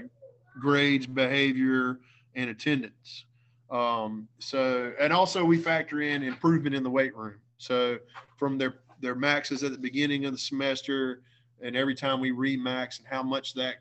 grades, 0.60 1.08
behavior, 1.08 2.00
and 2.36 2.50
attendance. 2.50 3.26
Um, 3.72 4.28
so, 4.40 4.94
and 5.00 5.14
also 5.14 5.44
we 5.44 5.58
factor 5.58 6.02
in 6.02 6.24
improvement 6.24 6.76
in 6.76 6.84
the 6.84 6.90
weight 6.90 7.16
room. 7.16 7.36
So, 7.58 8.00
from 8.38 8.58
their 8.58 8.80
their 9.02 9.16
maxes 9.16 9.64
at 9.64 9.72
the 9.72 9.78
beginning 9.78 10.26
of 10.26 10.34
the 10.34 10.38
semester, 10.38 11.22
and 11.62 11.76
every 11.76 11.96
time 11.96 12.20
we 12.20 12.32
remax, 12.32 13.00
and 13.00 13.08
how 13.08 13.24
much 13.24 13.54
that 13.54 13.76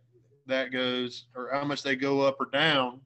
that 0.47 0.73
goes, 0.73 1.27
or 1.35 1.51
how 1.53 1.65
much 1.65 1.83
they 1.83 1.97
go 1.97 2.21
up 2.21 2.37
or 2.41 2.47
down, 2.47 3.01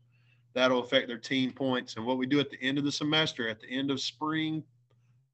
that'll 0.54 0.82
affect 0.82 1.08
their 1.08 1.18
team 1.18 1.52
points. 1.52 1.96
And 1.96 2.04
what 2.04 2.18
we 2.18 2.26
do 2.26 2.40
at 2.40 2.50
the 2.50 2.58
end 2.62 2.78
of 2.78 2.84
the 2.84 2.92
semester, 2.92 3.48
at 3.48 3.60
the 3.60 3.68
end 3.68 3.90
of 3.90 4.00
spring 4.00 4.62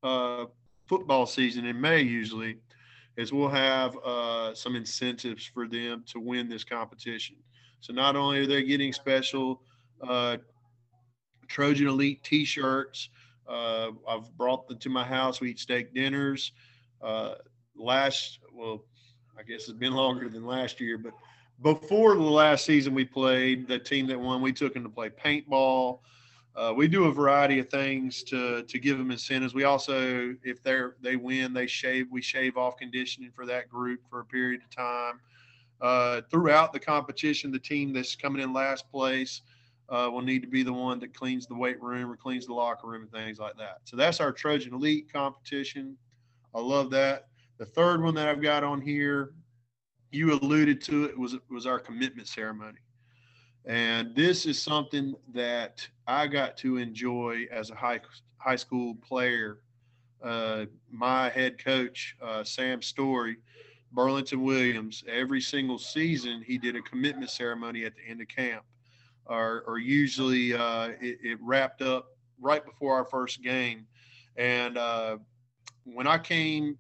uh, 0.03 0.47
football 0.87 1.27
season 1.27 1.67
in 1.67 1.81
May 1.81 2.01
usually 2.01 2.59
is 3.17 3.33
we'll 3.33 3.49
have 3.49 3.97
uh, 3.99 4.55
some 4.55 4.77
incentives 4.77 5.45
for 5.45 5.67
them 5.67 6.05
to 6.07 6.21
win 6.21 6.49
this 6.49 6.65
competition. 6.65 7.37
So 7.81 7.93
not 7.93 8.17
only 8.17 8.41
are 8.41 8.47
they 8.47 8.63
getting 8.63 8.93
special 8.93 9.63
uh, 10.07 10.39
Trojan 11.49 11.89
Elite 11.89 12.23
T-shirts, 12.23 13.09
Uh, 13.49 13.93
I've 14.07 14.31
brought 14.37 14.69
them 14.69 14.79
to 14.79 14.91
my 14.91 15.05
house. 15.05 15.41
We 15.41 15.51
eat 15.51 15.59
steak 15.59 15.95
dinners. 15.95 16.53
Uh, 17.01 17.37
last, 17.75 18.41
well, 18.53 18.85
I 19.39 19.43
guess 19.43 19.69
it's 19.69 19.79
been 19.79 19.95
longer 19.95 20.29
than 20.29 20.45
last 20.45 20.81
year, 20.81 20.99
but 20.99 21.15
before 21.63 22.15
the 22.15 22.21
last 22.21 22.67
season 22.67 22.95
we 22.95 23.05
played, 23.05 23.67
the 23.67 23.79
team 23.79 24.07
that 24.09 24.21
won, 24.21 24.43
we 24.43 24.53
took 24.53 24.75
them 24.75 24.83
to 24.83 24.89
play 24.91 25.09
paintball. 25.09 26.01
Uh, 26.55 26.73
we 26.77 26.89
do 26.89 27.05
a 27.05 27.13
variety 27.13 27.59
of 27.59 27.69
things 27.69 28.23
to 28.25 28.65
to 28.65 28.79
give 28.79 28.99
them 28.99 29.11
incentives. 29.11 29.55
We 29.55 29.65
also, 29.65 30.35
if 30.43 30.63
they're 30.63 30.97
they 31.01 31.17
win, 31.17 31.53
they 31.53 31.67
shave. 31.67 32.07
We 32.11 32.21
shave 32.21 32.57
off 32.57 32.77
conditioning 32.77 33.31
for 33.31 33.47
that 33.47 33.69
group 33.69 34.01
for 34.11 34.21
a 34.21 34.25
period 34.25 34.61
of 34.63 34.71
time. 34.71 35.21
Uh, 35.81 36.21
throughout 36.31 36.73
the 36.73 36.81
competition, 36.81 37.53
the 37.53 37.59
team 37.59 37.93
that's 37.93 38.17
coming 38.17 38.43
in 38.43 38.53
last 38.53 38.91
place 38.91 39.43
uh, 39.89 40.09
will 40.13 40.23
need 40.23 40.43
to 40.43 40.49
be 40.49 40.63
the 40.63 40.73
one 40.73 40.99
that 41.01 41.15
cleans 41.15 41.47
the 41.47 41.55
weight 41.55 41.81
room 41.83 42.11
or 42.11 42.17
cleans 42.17 42.47
the 42.47 42.53
locker 42.55 42.87
room 42.87 43.03
and 43.03 43.11
things 43.11 43.39
like 43.39 43.57
that. 43.57 43.79
So 43.85 43.97
that's 43.97 44.21
our 44.21 44.33
Trojan 44.33 44.75
Elite 44.75 45.11
competition. 45.13 45.97
I 46.55 46.61
love 46.61 46.91
that. 46.91 47.29
The 47.59 47.67
third 47.67 48.03
one 48.03 48.15
that 48.15 48.29
I've 48.29 48.43
got 48.43 48.63
on 48.65 48.81
here, 48.81 49.33
you 50.11 50.33
alluded 50.33 50.81
to 50.83 51.05
it, 51.05 51.19
was 51.19 51.37
was 51.51 51.67
our 51.67 51.79
commitment 51.79 52.29
ceremony. 52.29 52.79
And 53.67 54.15
this 54.15 54.47
is 54.47 54.61
something 54.61 55.15
that 55.35 55.87
I 56.07 56.27
got 56.27 56.57
to 56.59 56.79
enjoy 56.79 57.47
as 57.51 57.71
a 57.71 57.75
high 57.75 58.01
high 58.39 58.57
school 58.57 58.95
player. 59.07 59.61
Uh, 60.23 60.67
my 60.91 61.29
head 61.29 61.63
coach, 61.63 62.17
uh, 62.21 62.43
Sam 62.43 62.83
Story, 62.83 63.37
Burlington 63.93 64.43
Williams, 64.43 65.05
every 65.09 65.41
single 65.41 65.79
season 65.79 66.43
he 66.45 66.59
did 66.59 66.77
a 66.77 66.83
commitment 66.83 67.31
ceremony 67.31 67.85
at 67.85 67.95
the 67.95 68.03
end 68.09 68.21
of 68.21 68.29
camp, 68.29 68.65
or, 69.29 69.63
or 69.67 69.79
usually 69.79 70.55
uh, 70.55 70.89
it, 71.01 71.19
it, 71.23 71.39
wrapped 71.43 71.83
up 71.83 72.17
right 72.41 72.65
before 72.65 72.95
our 72.95 73.05
first 73.05 73.43
game. 73.43 73.87
And 74.37 74.79
uh, 74.79 75.19
when 75.85 76.07
I 76.07 76.19
came 76.19 76.79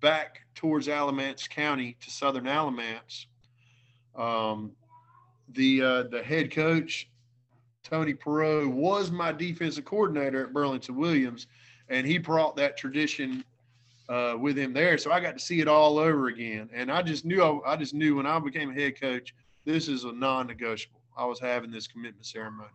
back 0.00 0.40
towards 0.54 0.88
Alamance 0.88 1.48
County 1.48 1.96
to 2.00 2.10
Southern 2.10 2.46
Alamance, 2.46 3.26
um, 4.16 4.72
the 5.48 5.82
uh, 5.82 6.02
the 6.04 6.22
head 6.22 6.50
coach 6.50 7.08
Tony 7.82 8.14
Perot 8.14 8.68
was 8.68 9.10
my 9.10 9.32
defensive 9.32 9.84
coordinator 9.84 10.44
at 10.44 10.52
Burlington 10.52 10.96
Williams, 10.96 11.46
and 11.88 12.06
he 12.06 12.16
brought 12.16 12.56
that 12.56 12.76
tradition 12.76 13.44
uh, 14.08 14.34
with 14.38 14.56
him 14.56 14.72
there. 14.72 14.96
So 14.98 15.12
I 15.12 15.20
got 15.20 15.36
to 15.36 15.44
see 15.44 15.60
it 15.60 15.68
all 15.68 15.98
over 15.98 16.28
again, 16.28 16.70
and 16.72 16.90
I 16.90 17.02
just 17.02 17.24
knew 17.24 17.42
I, 17.42 17.72
I 17.72 17.76
just 17.76 17.94
knew 17.94 18.16
when 18.16 18.26
I 18.26 18.38
became 18.38 18.70
a 18.70 18.74
head 18.74 19.00
coach, 19.00 19.34
this 19.64 19.88
is 19.88 20.04
a 20.04 20.12
non-negotiable. 20.12 21.01
I 21.16 21.24
was 21.24 21.38
having 21.40 21.70
this 21.70 21.86
commitment 21.86 22.26
ceremony. 22.26 22.70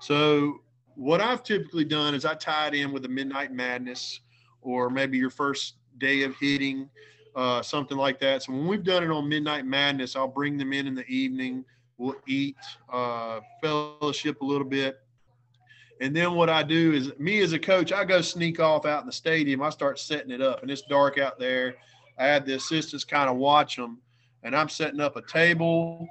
So 0.00 0.60
what 0.94 1.20
I've 1.20 1.42
typically 1.42 1.84
done 1.84 2.14
is 2.14 2.24
I 2.24 2.34
tie 2.34 2.68
it 2.68 2.74
in 2.74 2.92
with 2.92 3.04
a 3.04 3.08
midnight 3.08 3.52
madness, 3.52 4.20
or 4.62 4.90
maybe 4.90 5.18
your 5.18 5.30
first 5.30 5.74
day 5.98 6.22
of 6.22 6.34
hitting, 6.36 6.88
uh, 7.34 7.62
something 7.62 7.96
like 7.96 8.20
that. 8.20 8.42
So 8.42 8.52
when 8.52 8.66
we've 8.66 8.84
done 8.84 9.02
it 9.02 9.10
on 9.10 9.28
midnight 9.28 9.66
madness, 9.66 10.16
I'll 10.16 10.28
bring 10.28 10.56
them 10.56 10.72
in 10.72 10.86
in 10.86 10.94
the 10.94 11.06
evening 11.06 11.64
we'll 11.98 12.16
eat, 12.26 12.56
uh, 12.92 13.40
fellowship 13.62 14.40
a 14.40 14.44
little 14.44 14.66
bit. 14.66 15.00
And 16.00 16.14
then 16.14 16.34
what 16.34 16.50
I 16.50 16.62
do 16.62 16.92
is, 16.92 17.12
me 17.18 17.40
as 17.40 17.52
a 17.52 17.58
coach, 17.58 17.92
I 17.92 18.04
go 18.04 18.20
sneak 18.20 18.58
off 18.58 18.84
out 18.84 19.00
in 19.00 19.06
the 19.06 19.12
stadium. 19.12 19.62
I 19.62 19.70
start 19.70 19.98
setting 19.98 20.32
it 20.32 20.42
up, 20.42 20.62
and 20.62 20.70
it's 20.70 20.82
dark 20.82 21.18
out 21.18 21.38
there. 21.38 21.76
I 22.18 22.26
have 22.26 22.46
the 22.46 22.54
assistants 22.54 23.04
kind 23.04 23.30
of 23.30 23.36
watch 23.36 23.76
them, 23.76 23.98
and 24.42 24.56
I'm 24.56 24.68
setting 24.68 25.00
up 25.00 25.16
a 25.16 25.22
table. 25.22 26.08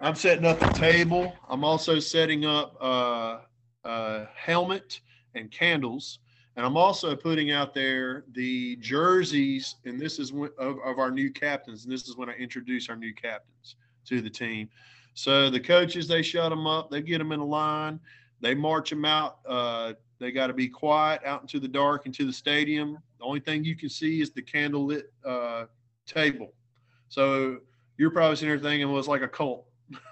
I'm 0.00 0.14
setting 0.14 0.44
up 0.44 0.60
a 0.62 0.72
table. 0.72 1.34
I'm 1.48 1.64
also 1.64 1.98
setting 1.98 2.44
up 2.44 2.76
uh, 2.80 3.38
a 3.84 4.26
helmet 4.34 5.00
and 5.34 5.50
candles 5.50 6.18
and 6.56 6.64
I'm 6.64 6.76
also 6.76 7.14
putting 7.14 7.52
out 7.52 7.74
there 7.74 8.24
the 8.32 8.76
jerseys, 8.76 9.76
and 9.84 10.00
this 10.00 10.18
is 10.18 10.32
of, 10.32 10.78
of 10.82 10.98
our 10.98 11.10
new 11.10 11.30
captains. 11.30 11.84
And 11.84 11.92
this 11.92 12.08
is 12.08 12.16
when 12.16 12.30
I 12.30 12.32
introduce 12.32 12.88
our 12.88 12.96
new 12.96 13.12
captains 13.12 13.76
to 14.06 14.22
the 14.22 14.30
team. 14.30 14.70
So 15.12 15.50
the 15.50 15.60
coaches, 15.60 16.08
they 16.08 16.22
shut 16.22 16.48
them 16.48 16.66
up, 16.66 16.90
they 16.90 17.02
get 17.02 17.18
them 17.18 17.32
in 17.32 17.40
a 17.40 17.44
line, 17.44 18.00
they 18.40 18.54
march 18.54 18.88
them 18.88 19.04
out. 19.04 19.38
Uh, 19.46 19.94
they 20.18 20.32
got 20.32 20.46
to 20.46 20.54
be 20.54 20.66
quiet 20.66 21.20
out 21.26 21.42
into 21.42 21.60
the 21.60 21.68
dark 21.68 22.06
into 22.06 22.24
the 22.24 22.32
stadium. 22.32 22.98
The 23.18 23.24
only 23.24 23.40
thing 23.40 23.62
you 23.62 23.76
can 23.76 23.90
see 23.90 24.22
is 24.22 24.30
the 24.30 24.42
candlelit 24.42 25.02
uh, 25.26 25.66
table. 26.06 26.54
So 27.08 27.58
you're 27.98 28.10
probably 28.10 28.36
sitting 28.36 28.48
there 28.48 28.58
thinking, 28.58 28.88
well, 28.88 28.98
it's 28.98 29.08
like 29.08 29.20
a 29.20 29.28
cult. 29.28 29.66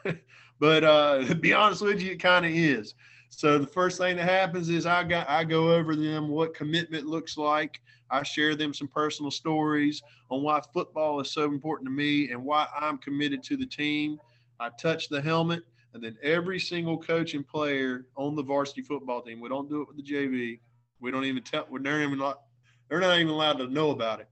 but 0.61 0.85
uh, 0.85 1.25
to 1.25 1.35
be 1.35 1.53
honest 1.53 1.83
with 1.83 2.01
you, 2.01 2.13
it 2.13 2.21
kind 2.21 2.45
of 2.45 2.53
is. 2.53 2.95
So 3.31 3.59
the 3.59 3.67
first 3.67 3.99
thing 3.99 4.17
that 4.17 4.29
happens 4.29 4.69
is 4.69 4.87
I 4.87 5.03
got 5.03 5.29
I 5.29 5.45
go 5.45 5.73
over 5.73 5.97
them 5.97 6.29
what 6.29 6.55
commitment 6.55 7.07
looks 7.07 7.37
like. 7.37 7.81
I 8.11 8.23
share 8.23 8.55
them 8.55 8.73
some 8.73 8.87
personal 8.87 9.31
stories 9.31 10.03
on 10.31 10.43
why 10.43 10.61
football 10.73 11.21
is 11.21 11.33
so 11.33 11.45
important 11.45 11.89
to 11.89 11.93
me 11.93 12.31
and 12.31 12.45
why 12.45 12.67
I'm 12.79 12.99
committed 12.99 13.43
to 13.45 13.57
the 13.57 13.67
team. 13.67 14.19
I 14.61 14.71
touch 14.81 15.09
the 15.09 15.21
helmet, 15.21 15.65
and 15.95 16.03
then 16.03 16.17
every 16.23 16.61
single 16.61 16.97
coach 16.97 17.35
and 17.35 17.47
player 17.47 18.07
on 18.17 18.37
the 18.37 18.43
varsity 18.43 18.83
football 18.83 19.21
team. 19.21 19.41
We 19.41 19.49
don't 19.49 19.69
do 19.69 19.83
it 19.83 19.89
with 19.89 19.97
the 19.97 20.03
JV. 20.03 20.61
We 21.01 21.11
don't 21.11 21.25
even 21.25 21.43
tell. 21.43 21.67
We're 21.69 21.81
not 21.81 22.01
even 22.01 22.19
not. 22.19 22.43
They're 22.89 23.01
not 23.01 23.19
even 23.19 23.33
allowed 23.33 23.59
to 23.59 23.67
know 23.67 23.91
about 23.91 24.21
it. 24.21 24.29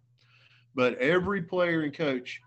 But 0.74 0.96
every 0.98 1.42
player 1.42 1.82
and 1.82 1.92
coach 1.92 2.40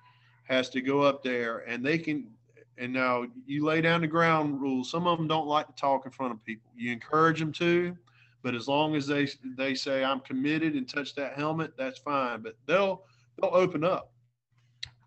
has 0.46 0.70
to 0.70 0.82
go 0.82 1.02
up 1.02 1.24
there, 1.24 1.60
and 1.68 1.86
they 1.86 1.98
can 1.98 2.28
and 2.78 2.92
now 2.92 3.26
you 3.46 3.64
lay 3.66 3.82
down 3.82 4.02
the 4.02 4.08
ground 4.08 4.62
rules. 4.62 4.92
Some 4.92 5.08
of 5.08 5.18
them 5.18 5.28
don't 5.28 5.48
like 5.48 5.68
to 5.68 5.74
talk 5.74 6.06
in 6.06 6.12
front 6.12 6.34
of 6.34 6.44
people. 6.44 6.70
You 6.76 6.92
encourage 6.92 7.40
them 7.40 7.52
to, 7.54 7.96
but 8.44 8.54
as 8.56 8.68
long 8.68 8.96
as 8.96 9.08
they 9.08 9.28
they 9.58 9.76
say 9.76 10.04
I'm 10.04 10.20
committed 10.20 10.76
and 10.76 10.88
touch 10.88 11.16
that 11.16 11.34
helmet, 11.34 11.74
that's 11.78 12.00
fine. 12.00 12.42
But 12.42 12.56
they'll 12.66 13.04
they'll 13.40 13.56
open 13.56 13.84
up. 13.84 14.12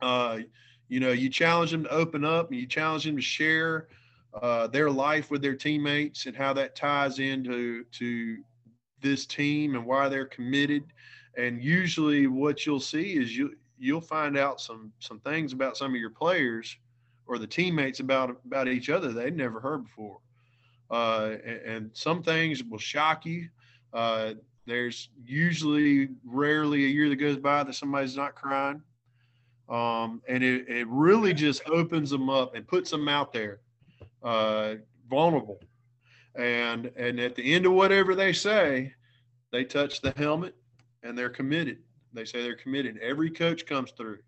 Uh, 0.00 0.38
you 0.88 1.00
know, 1.00 1.12
you 1.12 1.28
challenge 1.28 1.70
them 1.70 1.84
to 1.84 1.90
open 1.90 2.25
up, 2.25 2.50
and 2.50 2.58
you 2.58 2.66
challenge 2.66 3.04
them 3.04 3.16
to 3.16 3.22
share 3.22 3.88
uh, 4.34 4.66
their 4.68 4.90
life 4.90 5.30
with 5.30 5.42
their 5.42 5.54
teammates 5.54 6.26
and 6.26 6.37
how 6.37 6.52
that 6.54 6.75
ties 6.75 7.18
into 7.18 7.84
to 7.84 8.38
this 9.00 9.26
team 9.26 9.75
and 9.75 9.84
why 9.84 10.08
they're 10.08 10.26
committed. 10.26 10.84
And 11.37 11.62
usually, 11.62 12.26
what 12.26 12.64
you'll 12.64 12.80
see 12.80 13.16
is 13.16 13.37
you 13.37 13.56
you'll 13.78 14.00
find 14.00 14.38
out 14.38 14.60
some 14.60 14.90
some 15.00 15.20
things 15.20 15.52
about 15.52 15.76
some 15.76 15.94
of 15.94 16.00
your 16.00 16.10
players 16.10 16.76
or 17.28 17.38
the 17.38 17.47
teammates 17.47 18.00
about 18.00 18.40
about 18.44 18.66
each 18.66 18.90
other 18.90 19.12
they'd 19.12 19.37
never 19.37 19.61
heard 19.61 19.85
before. 19.85 20.18
Uh, 20.90 21.37
and, 21.44 21.61
and, 21.61 21.90
some 21.92 22.23
things 22.23 22.64
will 22.64 22.78
shock 22.78 23.26
you. 23.26 23.47
Uh, 23.92 24.32
there's 24.66 25.11
usually 25.23 26.08
rarely 26.25 26.87
a 26.87 26.88
year 26.88 27.11
that 27.11 27.16
goes 27.16 27.37
by 27.37 27.62
that 27.62 27.75
somebody's 27.75 28.16
not 28.16 28.35
crying. 28.35 28.80
Um, 29.68 30.23
and 30.26 30.42
it, 30.42 30.66
it 30.66 30.88
really 30.88 31.35
just 31.35 31.68
opens 31.68 32.08
them 32.08 32.30
up 32.30 32.54
and 32.54 32.66
puts 32.66 32.90
them 32.90 33.06
out 33.06 33.35
there, 33.35 33.61
uh, 34.23 34.76
vulnerable. 35.11 35.61
And 36.35 36.90
and 36.97 37.20
at 37.20 37.35
the 37.35 37.54
end 37.54 37.66
of 37.66 37.73
whatever 37.73 38.14
they 38.14 38.32
say, 38.32 38.94
they 39.52 39.64
touch 39.64 40.00
the 40.00 40.14
helmet 40.16 40.54
and 41.02 41.16
they're 41.16 41.28
committed. 41.28 41.78
They 42.14 42.25
say 42.25 42.42
they're 42.42 42.56
committed. 42.56 42.99
Every 43.02 43.30
coach 43.30 43.66
comes 43.66 43.90
through. 43.90 44.18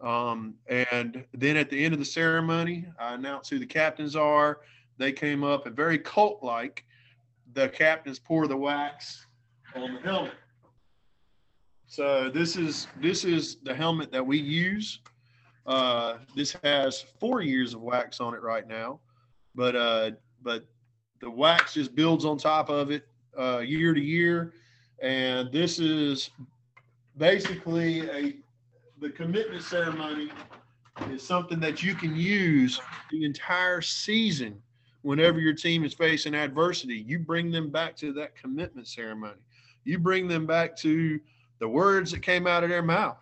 Um, 0.00 0.54
and 0.68 1.24
then 1.34 1.56
at 1.56 1.68
the 1.70 1.84
end 1.84 1.92
of 1.92 2.00
the 2.00 2.06
ceremony, 2.06 2.86
I 2.98 3.14
announced 3.14 3.50
who 3.50 3.58
the 3.58 3.66
captains 3.66 4.16
are. 4.16 4.60
They 4.98 5.12
came 5.12 5.44
up 5.44 5.66
and 5.66 5.76
very 5.76 5.98
cult 5.98 6.42
like, 6.42 6.84
the 7.52 7.68
captains 7.68 8.18
pour 8.18 8.46
the 8.46 8.56
wax 8.56 9.26
on 9.74 9.94
the 9.94 10.00
helmet. 10.00 10.34
So 11.86 12.30
this 12.30 12.56
is 12.56 12.86
this 13.00 13.24
is 13.24 13.56
the 13.64 13.74
helmet 13.74 14.12
that 14.12 14.24
we 14.24 14.38
use. 14.38 15.00
Uh, 15.66 16.18
this 16.36 16.56
has 16.62 17.04
four 17.18 17.42
years 17.42 17.74
of 17.74 17.82
wax 17.82 18.20
on 18.20 18.34
it 18.34 18.42
right 18.42 18.66
now, 18.66 19.00
but 19.54 19.74
uh, 19.74 20.12
but 20.42 20.64
the 21.20 21.28
wax 21.28 21.74
just 21.74 21.94
builds 21.94 22.24
on 22.24 22.38
top 22.38 22.70
of 22.70 22.90
it 22.90 23.08
uh, 23.36 23.58
year 23.58 23.92
to 23.92 24.00
year, 24.00 24.52
and 25.02 25.50
this 25.50 25.80
is 25.80 26.30
basically 27.16 28.08
a 28.10 28.36
the 29.00 29.08
commitment 29.10 29.62
ceremony 29.62 30.30
is 31.10 31.26
something 31.26 31.58
that 31.60 31.82
you 31.82 31.94
can 31.94 32.14
use 32.14 32.78
the 33.10 33.24
entire 33.24 33.80
season 33.80 34.60
whenever 35.02 35.40
your 35.40 35.54
team 35.54 35.84
is 35.84 35.94
facing 35.94 36.34
adversity. 36.34 37.04
You 37.06 37.18
bring 37.18 37.50
them 37.50 37.70
back 37.70 37.96
to 37.96 38.12
that 38.14 38.36
commitment 38.36 38.86
ceremony. 38.86 39.40
You 39.84 39.98
bring 39.98 40.28
them 40.28 40.44
back 40.46 40.76
to 40.78 41.18
the 41.58 41.68
words 41.68 42.10
that 42.10 42.20
came 42.20 42.46
out 42.46 42.62
of 42.62 42.68
their 42.68 42.82
mouth. 42.82 43.16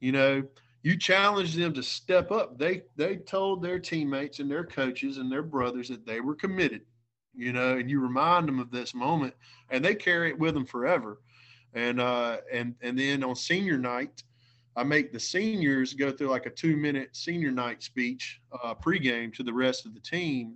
You 0.00 0.12
know, 0.12 0.42
you 0.82 0.96
challenge 0.96 1.54
them 1.54 1.72
to 1.74 1.82
step 1.82 2.32
up. 2.32 2.58
They 2.58 2.82
they 2.96 3.16
told 3.16 3.62
their 3.62 3.78
teammates 3.78 4.40
and 4.40 4.50
their 4.50 4.64
coaches 4.64 5.18
and 5.18 5.30
their 5.30 5.42
brothers 5.42 5.88
that 5.88 6.06
they 6.06 6.20
were 6.20 6.34
committed. 6.34 6.82
You 7.36 7.52
know, 7.52 7.76
and 7.76 7.88
you 7.88 8.00
remind 8.00 8.48
them 8.48 8.58
of 8.58 8.72
this 8.72 8.94
moment, 8.94 9.34
and 9.70 9.84
they 9.84 9.94
carry 9.94 10.30
it 10.30 10.38
with 10.38 10.54
them 10.54 10.66
forever. 10.66 11.20
And 11.74 12.00
uh, 12.00 12.38
and 12.52 12.74
and 12.80 12.98
then 12.98 13.22
on 13.22 13.36
senior 13.36 13.78
night, 13.78 14.22
I 14.78 14.84
make 14.84 15.12
the 15.12 15.18
seniors 15.18 15.92
go 15.92 16.12
through 16.12 16.28
like 16.28 16.46
a 16.46 16.50
two 16.50 16.76
minute 16.76 17.08
senior 17.12 17.50
night 17.50 17.82
speech 17.82 18.40
uh, 18.62 18.76
pregame 18.76 19.34
to 19.34 19.42
the 19.42 19.52
rest 19.52 19.86
of 19.86 19.92
the 19.92 19.98
team. 20.00 20.54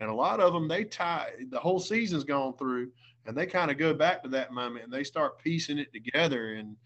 And 0.00 0.08
a 0.08 0.14
lot 0.14 0.40
of 0.40 0.54
them, 0.54 0.68
they 0.68 0.84
tie 0.84 1.32
the 1.50 1.60
whole 1.60 1.78
season's 1.78 2.24
gone 2.24 2.56
through 2.56 2.90
and 3.26 3.36
they 3.36 3.44
kind 3.44 3.70
of 3.70 3.76
go 3.76 3.92
back 3.92 4.22
to 4.22 4.28
that 4.30 4.52
moment 4.52 4.86
and 4.86 4.92
they 4.92 5.04
start 5.04 5.38
piecing 5.38 5.78
it 5.78 5.92
together. 5.92 6.54
And, 6.54 6.76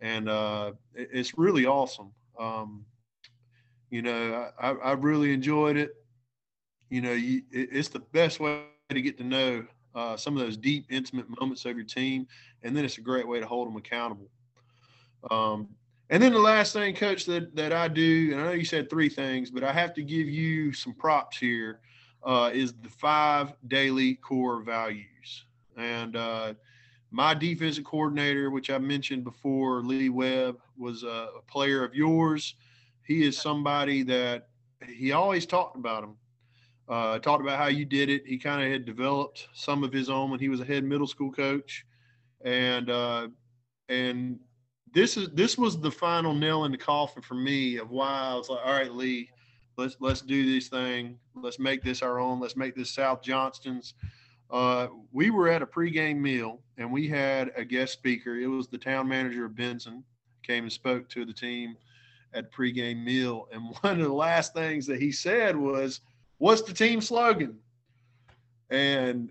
and 0.00 0.28
uh, 0.28 0.72
it's 0.96 1.38
really 1.38 1.66
awesome. 1.66 2.10
Um, 2.36 2.84
you 3.90 4.02
know, 4.02 4.50
I, 4.58 4.70
I 4.70 4.92
really 4.92 5.32
enjoyed 5.32 5.76
it. 5.76 5.94
You 6.90 7.00
know, 7.00 7.12
you, 7.12 7.42
it's 7.52 7.90
the 7.90 8.00
best 8.00 8.40
way 8.40 8.62
to 8.90 9.00
get 9.00 9.18
to 9.18 9.24
know 9.24 9.64
uh, 9.94 10.16
some 10.16 10.36
of 10.36 10.44
those 10.44 10.56
deep, 10.56 10.86
intimate 10.90 11.26
moments 11.38 11.64
of 11.64 11.76
your 11.76 11.86
team, 11.86 12.26
and 12.64 12.76
then 12.76 12.84
it's 12.84 12.98
a 12.98 13.02
great 13.02 13.28
way 13.28 13.38
to 13.38 13.46
hold 13.46 13.68
them 13.68 13.76
accountable. 13.76 14.28
Um, 15.30 15.68
and 16.10 16.22
then 16.22 16.32
the 16.32 16.38
last 16.38 16.72
thing, 16.72 16.94
coach, 16.94 17.24
that 17.26 17.54
that 17.56 17.72
I 17.72 17.88
do, 17.88 18.30
and 18.32 18.40
I 18.40 18.44
know 18.44 18.52
you 18.52 18.64
said 18.64 18.90
three 18.90 19.08
things, 19.08 19.50
but 19.50 19.64
I 19.64 19.72
have 19.72 19.94
to 19.94 20.02
give 20.02 20.28
you 20.28 20.72
some 20.72 20.94
props 20.94 21.38
here. 21.38 21.80
Uh, 22.22 22.50
is 22.54 22.72
the 22.72 22.88
five 22.88 23.52
daily 23.68 24.14
core 24.14 24.62
values, 24.62 25.44
and 25.76 26.16
uh, 26.16 26.54
my 27.10 27.34
defensive 27.34 27.84
coordinator, 27.84 28.50
which 28.50 28.70
I 28.70 28.78
mentioned 28.78 29.24
before, 29.24 29.82
Lee 29.82 30.08
Webb, 30.08 30.58
was 30.76 31.02
a, 31.04 31.28
a 31.38 31.42
player 31.46 31.84
of 31.84 31.94
yours. 31.94 32.54
He 33.06 33.24
is 33.24 33.36
somebody 33.36 34.02
that 34.04 34.48
he 34.88 35.12
always 35.12 35.46
talked 35.46 35.76
about 35.76 36.04
him. 36.04 36.16
Uh, 36.88 37.18
talked 37.18 37.42
about 37.42 37.58
how 37.58 37.68
you 37.68 37.84
did 37.84 38.10
it. 38.10 38.26
He 38.26 38.36
kind 38.36 38.62
of 38.62 38.70
had 38.70 38.84
developed 38.84 39.48
some 39.54 39.84
of 39.84 39.92
his 39.92 40.10
own 40.10 40.30
when 40.30 40.40
he 40.40 40.48
was 40.48 40.60
a 40.60 40.64
head 40.64 40.84
middle 40.84 41.06
school 41.06 41.30
coach, 41.30 41.86
and 42.44 42.90
uh, 42.90 43.28
and 43.88 44.38
this 44.94 45.16
is 45.16 45.28
this 45.30 45.58
was 45.58 45.78
the 45.78 45.90
final 45.90 46.32
nail 46.32 46.64
in 46.64 46.72
the 46.72 46.78
coffin 46.78 47.22
for 47.22 47.34
me 47.34 47.76
of 47.78 47.90
why 47.90 48.08
I 48.08 48.34
was 48.34 48.48
like, 48.48 48.64
all 48.64 48.72
right, 48.72 48.92
Lee, 48.92 49.28
let's 49.76 49.96
let's 50.00 50.20
do 50.20 50.50
this 50.50 50.68
thing. 50.68 51.18
Let's 51.34 51.58
make 51.58 51.82
this 51.82 52.00
our 52.00 52.20
own. 52.20 52.40
Let's 52.40 52.56
make 52.56 52.76
this 52.76 52.90
South 52.90 53.20
Johnston's. 53.20 53.94
Uh, 54.50 54.86
we 55.12 55.30
were 55.30 55.48
at 55.48 55.62
a 55.62 55.66
pregame 55.66 56.18
meal 56.18 56.60
and 56.78 56.90
we 56.92 57.08
had 57.08 57.50
a 57.56 57.64
guest 57.64 57.92
speaker. 57.92 58.36
It 58.36 58.46
was 58.46 58.68
the 58.68 58.78
town 58.78 59.08
manager 59.08 59.46
of 59.46 59.56
Benson. 59.56 60.04
Came 60.44 60.64
and 60.64 60.72
spoke 60.72 61.08
to 61.08 61.24
the 61.24 61.32
team 61.32 61.76
at 62.32 62.52
pregame 62.52 63.02
meal, 63.02 63.48
and 63.52 63.74
one 63.80 64.00
of 64.00 64.06
the 64.06 64.12
last 64.12 64.54
things 64.54 64.86
that 64.86 65.00
he 65.00 65.10
said 65.10 65.56
was, 65.56 66.00
"What's 66.38 66.62
the 66.62 66.72
team 66.72 67.00
slogan?" 67.00 67.58
And 68.70 69.30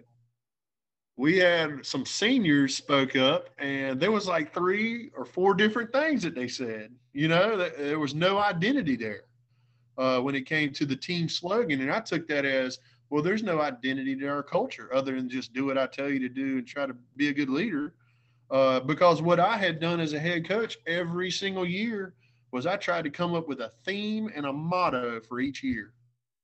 we 1.16 1.38
had 1.38 1.86
some 1.86 2.06
seniors 2.06 2.76
spoke 2.76 3.16
up 3.16 3.50
and 3.60 4.00
there 4.00 4.12
was 4.12 4.28
like 4.28 4.54
three 4.54 5.12
or 5.16 5.26
four 5.26 5.54
different 5.54 5.92
things 5.92 6.24
that 6.24 6.34
they 6.36 6.48
said 6.48 6.92
you 7.14 7.28
know 7.28 7.58
there 7.58 8.00
was 8.00 8.16
no 8.16 8.40
identity 8.40 8.96
there 8.96 9.24
uh, 9.98 10.20
when 10.20 10.34
it 10.34 10.48
came 10.48 10.74
to 10.74 10.86
the 10.86 10.96
team 10.96 11.30
slogan 11.30 11.82
and 11.82 11.92
i 11.92 12.00
took 12.00 12.28
that 12.28 12.46
as 12.46 12.80
well 13.10 13.22
there's 13.22 13.44
no 13.44 13.62
identity 13.62 14.16
to 14.16 14.28
our 14.28 14.42
culture 14.42 14.90
other 14.94 15.16
than 15.16 15.30
just 15.30 15.54
do 15.54 15.66
what 15.66 15.78
i 15.78 15.86
tell 15.86 16.10
you 16.10 16.20
to 16.20 16.30
do 16.30 16.58
and 16.58 16.68
try 16.68 16.86
to 16.86 16.96
be 17.16 17.30
a 17.30 17.34
good 17.34 17.50
leader 17.50 17.94
uh, 18.50 18.80
because 18.80 19.22
what 19.22 19.40
i 19.40 19.56
had 19.56 19.80
done 19.80 20.00
as 20.00 20.14
a 20.14 20.20
head 20.20 20.48
coach 20.48 20.78
every 20.88 21.30
single 21.30 21.66
year 21.66 22.16
was 22.52 22.66
i 22.66 22.76
tried 22.76 23.04
to 23.04 23.12
come 23.12 23.36
up 23.36 23.48
with 23.48 23.60
a 23.60 23.72
theme 23.86 24.32
and 24.36 24.48
a 24.48 24.54
motto 24.54 25.20
for 25.22 25.40
each 25.40 25.64
year 25.64 25.94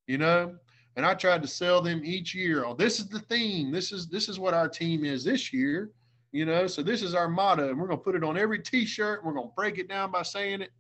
you 0.06 0.20
know 0.20 0.56
and 0.96 1.05
I 1.05 1.13
tried 1.13 1.41
to 1.41 1.48
sell 1.48 1.81
them 1.81 2.01
each 2.03 2.34
year. 2.36 2.65
Oh, 2.65 2.74
this 2.74 3.00
is 3.00 3.08
the 3.08 3.19
theme. 3.19 3.72
This 3.72 3.91
is 3.91 4.08
this 4.08 4.29
is 4.29 4.39
what 4.39 4.53
our 4.53 4.67
team 4.67 5.05
is 5.05 5.24
this 5.24 5.53
year. 5.53 5.91
You 6.31 6.46
know, 6.46 6.67
so 6.67 6.84
this 6.84 7.01
is 7.01 7.15
our 7.15 7.27
motto, 7.27 7.69
and 7.69 7.79
we're 7.79 7.88
gonna 7.88 7.98
put 7.98 8.15
it 8.15 8.24
on 8.24 8.38
every 8.38 8.60
T-shirt. 8.60 9.24
We're 9.24 9.34
gonna 9.34 9.50
break 9.55 9.77
it 9.77 9.88
down 9.88 10.12
by 10.12 10.22
saying 10.22 10.62
it. 10.62 10.72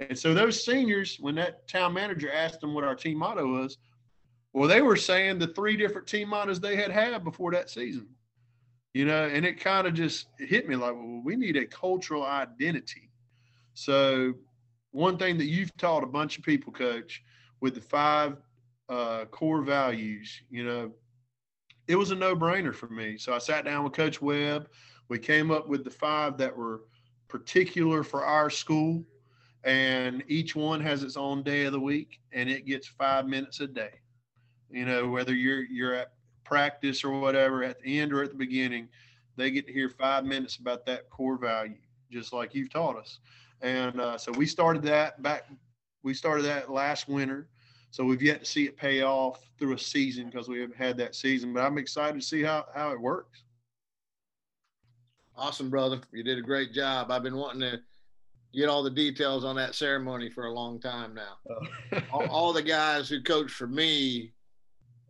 And 0.00 0.18
so 0.18 0.34
those 0.34 0.64
seniors, 0.64 1.16
when 1.20 1.34
that 1.36 1.66
town 1.68 1.94
manager 1.94 2.30
asked 2.30 2.60
them 2.60 2.74
what 2.74 2.84
our 2.84 2.94
team 2.94 3.18
motto 3.18 3.46
was, 3.46 3.78
well, 4.52 4.68
they 4.68 4.82
were 4.82 4.96
saying 4.96 5.38
the 5.38 5.48
three 5.48 5.76
different 5.76 6.06
team 6.06 6.28
mottos 6.28 6.60
they 6.60 6.76
had 6.76 6.90
had 6.90 7.24
before 7.24 7.52
that 7.52 7.70
season. 7.70 8.08
You 8.94 9.04
know, 9.04 9.24
and 9.24 9.44
it 9.44 9.60
kind 9.60 9.86
of 9.86 9.94
just 9.94 10.28
hit 10.38 10.68
me 10.68 10.76
like, 10.76 10.94
well, 10.94 11.20
we 11.24 11.36
need 11.36 11.56
a 11.56 11.66
cultural 11.66 12.24
identity. 12.24 13.10
So 13.74 14.32
one 14.92 15.18
thing 15.18 15.36
that 15.36 15.46
you've 15.46 15.76
taught 15.76 16.02
a 16.02 16.06
bunch 16.06 16.38
of 16.38 16.44
people, 16.44 16.72
coach, 16.72 17.22
with 17.60 17.74
the 17.74 17.80
five 17.82 18.36
uh, 18.88 19.24
core 19.26 19.62
values, 19.62 20.42
you 20.50 20.64
know, 20.64 20.92
it 21.88 21.96
was 21.96 22.10
a 22.10 22.14
no 22.14 22.34
brainer 22.34 22.74
for 22.74 22.88
me. 22.88 23.16
So 23.16 23.32
I 23.32 23.38
sat 23.38 23.64
down 23.64 23.84
with 23.84 23.92
Coach 23.92 24.20
Webb. 24.20 24.68
We 25.08 25.18
came 25.18 25.50
up 25.50 25.68
with 25.68 25.84
the 25.84 25.90
five 25.90 26.36
that 26.38 26.56
were 26.56 26.82
particular 27.28 28.02
for 28.02 28.24
our 28.24 28.50
school, 28.50 29.04
and 29.64 30.22
each 30.28 30.56
one 30.56 30.80
has 30.80 31.02
its 31.02 31.16
own 31.16 31.42
day 31.42 31.64
of 31.64 31.72
the 31.72 31.80
week, 31.80 32.20
and 32.32 32.48
it 32.48 32.66
gets 32.66 32.86
five 32.86 33.26
minutes 33.26 33.60
a 33.60 33.66
day. 33.66 33.92
You 34.70 34.84
know, 34.84 35.08
whether 35.08 35.34
you're 35.34 35.64
you're 35.64 35.94
at 35.94 36.12
practice 36.44 37.04
or 37.04 37.20
whatever, 37.20 37.62
at 37.62 37.80
the 37.80 38.00
end 38.00 38.12
or 38.12 38.22
at 38.22 38.30
the 38.30 38.36
beginning, 38.36 38.88
they 39.36 39.50
get 39.50 39.66
to 39.66 39.72
hear 39.72 39.88
five 39.88 40.24
minutes 40.24 40.56
about 40.56 40.86
that 40.86 41.08
core 41.10 41.38
value, 41.38 41.78
just 42.10 42.32
like 42.32 42.54
you've 42.54 42.72
taught 42.72 42.96
us. 42.96 43.20
And 43.62 44.00
uh, 44.00 44.18
so 44.18 44.32
we 44.32 44.46
started 44.46 44.82
that 44.84 45.22
back. 45.22 45.44
We 46.02 46.14
started 46.14 46.44
that 46.46 46.70
last 46.70 47.08
winter 47.08 47.48
so 47.90 48.04
we've 48.04 48.22
yet 48.22 48.40
to 48.40 48.46
see 48.46 48.64
it 48.64 48.76
pay 48.76 49.02
off 49.02 49.40
through 49.58 49.74
a 49.74 49.78
season 49.78 50.26
because 50.26 50.48
we 50.48 50.60
haven't 50.60 50.76
had 50.76 50.96
that 50.98 51.14
season. 51.14 51.52
But 51.52 51.64
I'm 51.64 51.78
excited 51.78 52.20
to 52.20 52.26
see 52.26 52.42
how, 52.42 52.66
how 52.74 52.90
it 52.90 53.00
works. 53.00 53.42
Awesome, 55.36 55.70
brother. 55.70 56.00
You 56.12 56.22
did 56.22 56.38
a 56.38 56.42
great 56.42 56.72
job. 56.72 57.10
I've 57.10 57.22
been 57.22 57.36
wanting 57.36 57.60
to 57.60 57.80
get 58.54 58.68
all 58.68 58.82
the 58.82 58.90
details 58.90 59.44
on 59.44 59.56
that 59.56 59.74
ceremony 59.74 60.30
for 60.30 60.46
a 60.46 60.52
long 60.52 60.80
time 60.80 61.14
now. 61.14 61.36
Oh. 61.92 62.02
all, 62.12 62.26
all, 62.26 62.52
the 62.52 62.62
guys 62.62 63.08
who 63.08 63.22
coached 63.22 63.54
for 63.54 63.68
me, 63.68 64.32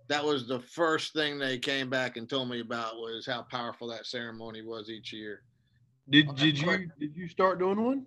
that 0.08 0.22
was 0.22 0.46
the 0.46 0.60
first 0.60 1.14
thing 1.14 1.38
they 1.38 1.58
came 1.58 1.88
back 1.88 2.16
and 2.16 2.28
told 2.28 2.50
me 2.50 2.60
about 2.60 2.96
was 2.96 3.24
how 3.26 3.42
powerful 3.50 3.88
that 3.88 4.06
ceremony 4.06 4.62
was 4.62 4.90
each 4.90 5.12
year. 5.12 5.42
Did 6.10 6.34
did 6.36 6.60
you 6.60 6.90
did 7.00 7.16
you 7.16 7.28
start 7.28 7.58
doing 7.58 7.82
one? 7.82 8.06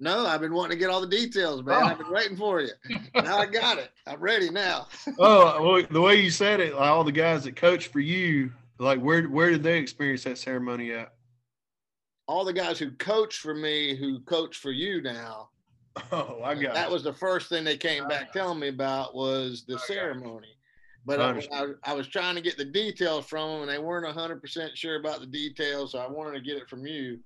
No, 0.00 0.26
I've 0.26 0.40
been 0.40 0.52
wanting 0.52 0.76
to 0.76 0.80
get 0.80 0.90
all 0.90 1.00
the 1.00 1.06
details, 1.06 1.62
man. 1.62 1.82
Oh. 1.82 1.86
I've 1.86 1.98
been 1.98 2.08
oh. 2.08 2.12
waiting 2.12 2.36
for 2.36 2.60
you. 2.60 2.70
now 3.14 3.38
I 3.38 3.46
got 3.46 3.78
it. 3.78 3.90
I'm 4.06 4.20
ready 4.20 4.50
now. 4.50 4.88
oh, 5.18 5.62
well, 5.62 5.82
the 5.90 6.00
way 6.00 6.20
you 6.20 6.30
said 6.30 6.60
it, 6.60 6.72
all 6.72 7.04
the 7.04 7.12
guys 7.12 7.44
that 7.44 7.56
coach 7.56 7.88
for 7.88 8.00
you, 8.00 8.52
like 8.78 9.00
where 9.00 9.22
where 9.24 9.50
did 9.50 9.62
they 9.62 9.78
experience 9.78 10.24
that 10.24 10.38
ceremony 10.38 10.92
at? 10.92 11.14
All 12.26 12.44
the 12.44 12.52
guys 12.52 12.78
who 12.78 12.90
coach 12.92 13.38
for 13.38 13.54
me, 13.54 13.94
who 13.96 14.20
coach 14.20 14.56
for 14.56 14.72
you 14.72 15.02
now. 15.02 15.50
Oh, 16.10 16.40
I 16.42 16.56
got 16.56 16.74
that. 16.74 16.88
It. 16.88 16.92
Was 16.92 17.04
the 17.04 17.12
first 17.12 17.48
thing 17.48 17.62
they 17.62 17.76
came 17.76 18.08
back 18.08 18.32
telling 18.32 18.58
me 18.58 18.66
about 18.66 19.14
was 19.14 19.64
the 19.68 19.76
I 19.76 19.86
ceremony. 19.86 20.48
But 21.06 21.20
uh, 21.20 21.40
I, 21.52 21.56
I, 21.56 21.66
I, 21.84 21.92
was 21.92 22.08
trying 22.08 22.34
to 22.34 22.40
get 22.40 22.56
the 22.56 22.64
details 22.64 23.26
from 23.26 23.48
them, 23.48 23.60
and 23.62 23.70
they 23.70 23.78
weren't 23.78 24.04
100% 24.04 24.74
sure 24.74 24.96
about 24.98 25.20
the 25.20 25.26
details. 25.26 25.92
So 25.92 26.00
I 26.00 26.08
wanted 26.08 26.32
to 26.32 26.40
get 26.40 26.56
it 26.56 26.68
from 26.68 26.84
you. 26.84 27.20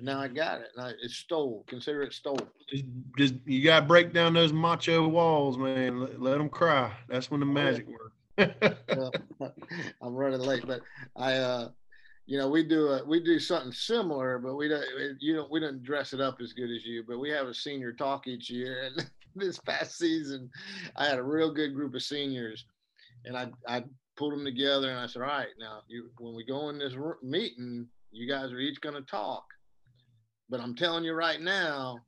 Now 0.00 0.20
I 0.20 0.28
got 0.28 0.60
it. 0.60 0.68
Now 0.76 0.90
it's 1.02 1.16
stole. 1.16 1.64
Consider 1.66 2.02
it 2.02 2.12
stole. 2.12 2.38
Just, 2.68 2.84
just 3.16 3.34
you 3.44 3.62
got 3.64 3.80
to 3.80 3.86
break 3.86 4.12
down 4.12 4.34
those 4.34 4.52
macho 4.52 5.06
walls, 5.08 5.56
man. 5.56 6.00
Let, 6.00 6.20
let 6.20 6.38
them 6.38 6.48
cry. 6.48 6.92
That's 7.08 7.30
when 7.30 7.40
the 7.40 7.46
magic 7.46 7.86
works. 7.88 8.12
I'm 10.02 10.14
running 10.14 10.40
late, 10.40 10.64
but 10.66 10.82
I, 11.16 11.34
uh, 11.34 11.68
you 12.26 12.36
know, 12.36 12.48
we 12.48 12.64
do 12.64 12.88
a, 12.88 13.04
we 13.04 13.20
do 13.20 13.38
something 13.38 13.72
similar, 13.72 14.38
but 14.38 14.56
we 14.56 14.68
don't. 14.68 14.84
You 15.20 15.36
don't. 15.36 15.50
We 15.50 15.60
don't 15.60 15.82
dress 15.82 16.12
it 16.12 16.20
up 16.20 16.38
as 16.40 16.52
good 16.52 16.70
as 16.70 16.84
you. 16.84 17.04
But 17.06 17.18
we 17.18 17.30
have 17.30 17.46
a 17.46 17.54
senior 17.54 17.92
talk 17.92 18.26
each 18.26 18.50
year, 18.50 18.90
and 18.96 19.10
this 19.34 19.58
past 19.58 19.96
season, 19.96 20.50
I 20.96 21.06
had 21.06 21.18
a 21.18 21.24
real 21.24 21.52
good 21.52 21.74
group 21.74 21.94
of 21.94 22.02
seniors, 22.02 22.66
and 23.24 23.36
I 23.36 23.48
I 23.66 23.84
pulled 24.16 24.32
them 24.32 24.44
together, 24.44 24.90
and 24.90 24.98
I 24.98 25.06
said, 25.06 25.22
all 25.22 25.28
right, 25.28 25.48
now 25.58 25.80
you 25.88 26.10
when 26.18 26.34
we 26.34 26.44
go 26.44 26.68
in 26.68 26.78
this 26.78 26.94
meeting, 27.22 27.86
you 28.10 28.28
guys 28.28 28.52
are 28.52 28.58
each 28.58 28.80
going 28.80 28.96
to 28.96 29.02
talk 29.02 29.44
but 30.48 30.60
I'm 30.60 30.74
telling 30.74 31.04
you 31.04 31.14
right 31.14 31.40
now, 31.40 31.98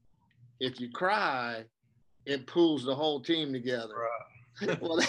if 0.61 0.81
you 0.81 0.90
cry, 0.90 1.64
it 2.27 2.46
pulls 2.46 2.85
the 2.85 2.94
whole 2.94 3.20
team 3.20 3.53
together. 3.53 3.94
Right. 3.94 4.81
well, 4.81 4.96
they, 4.96 5.07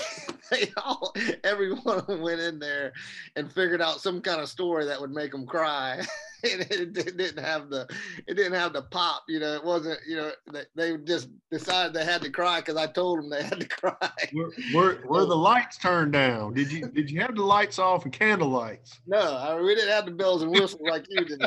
they, 0.52 0.72
all, 0.78 1.14
every 1.44 1.74
one 1.74 2.00
of 2.00 2.08
them 2.08 2.22
went 2.22 2.40
in 2.40 2.60
there 2.60 2.94
and 3.36 3.52
figured 3.52 3.82
out 3.82 4.02
some 4.02 4.22
kind 4.22 4.42
of 4.42 4.50
story 4.50 4.86
that 4.86 5.00
would 5.00 5.12
make 5.12 5.32
them 5.32 5.46
cry. 5.46 6.02
it, 6.44 6.98
it, 6.98 7.18
didn't 7.18 7.44
have 7.44 7.70
the, 7.70 7.88
it 8.28 8.36
didn't 8.36 8.54
have 8.54 8.74
the 8.74 8.84
pop. 8.84 9.24
You 9.28 9.40
know, 9.40 9.54
it 9.56 9.64
wasn't. 9.64 10.00
You 10.08 10.16
know, 10.18 10.32
they, 10.52 10.64
they 10.76 10.98
just 10.98 11.30
decided 11.52 11.94
they 11.94 12.06
had 12.06 12.22
to 12.22 12.30
cry 12.30 12.60
because 12.62 12.78
I 12.78 12.88
told 12.88 13.20
them 13.20 13.30
they 13.30 13.44
had 13.44 13.60
to 13.60 13.68
cry. 13.68 13.96
Were, 14.34 14.52
were, 14.74 15.00
were 15.06 15.26
the 15.26 15.36
lights 15.36 15.78
turned 15.78 16.14
down? 16.14 16.54
Did 16.54 16.72
you 16.72 16.88
did 16.88 17.10
you 17.10 17.20
have 17.22 17.36
the 17.36 17.44
lights 17.44 17.80
off 17.80 18.06
and 18.06 18.14
candle 18.14 18.50
lights? 18.50 19.00
No, 19.08 19.18
I 19.18 19.60
we 19.60 19.76
didn't 19.76 19.92
have 19.92 20.06
the 20.06 20.12
bells 20.12 20.44
and 20.44 20.52
whistles 20.52 20.82
like 20.82 21.06
you 21.10 21.26
did 21.26 21.42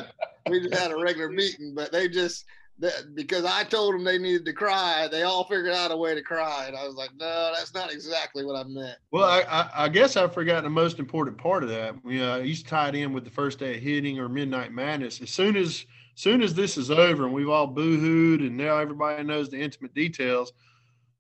we 0.49 0.61
just 0.61 0.75
had 0.75 0.91
a 0.91 0.97
regular 0.97 1.31
meeting, 1.31 1.75
but 1.75 1.93
they 1.93 2.09
just 2.09 2.45
that 2.79 3.15
because 3.15 3.45
I 3.45 3.65
told 3.65 3.95
them 3.95 4.05
they 4.05 4.19
needed 4.19 4.45
to 4.47 4.53
cry, 4.53 5.09
they 5.11 5.23
all 5.23 5.45
figured 5.45 5.73
out 5.73 5.91
a 5.91 5.97
way 5.97 6.15
to 6.15 6.23
cry, 6.23 6.67
and 6.67 6.77
I 6.77 6.87
was 6.87 6.95
like, 6.95 7.11
no, 7.19 7.53
that's 7.55 7.75
not 7.75 7.93
exactly 7.93 8.45
what 8.45 8.57
I 8.57 8.65
meant. 8.65 8.99
Well, 9.11 9.25
I, 9.25 9.43
I, 9.43 9.85
I 9.85 9.89
guess 9.89 10.17
I 10.17 10.27
forgot 10.29 10.63
the 10.65 10.71
most 10.71 10.99
important 10.99 11.39
part 11.39 11.63
of 11.63 11.69
that. 11.69 11.95
You 12.05 12.21
know, 12.21 12.35
I 12.35 12.39
used 12.39 12.67
uh, 12.67 12.69
to 12.69 12.71
tie 12.71 12.89
it 12.89 12.95
in 12.97 13.13
with 13.13 13.25
the 13.25 13.31
first 13.31 13.59
day 13.59 13.77
of 13.77 13.83
hitting 13.83 14.19
or 14.19 14.29
midnight 14.29 14.73
madness. 14.73 15.21
As 15.21 15.31
soon 15.31 15.57
as 15.57 15.87
soon 16.15 16.43
as 16.43 16.55
this 16.55 16.77
is 16.77 16.91
over 16.91 17.25
and 17.25 17.33
we've 17.33 17.49
all 17.49 17.67
boohooed 17.67 18.47
and 18.47 18.57
now 18.57 18.77
everybody 18.77 19.23
knows 19.23 19.49
the 19.49 19.61
intimate 19.61 19.95
details, 19.95 20.53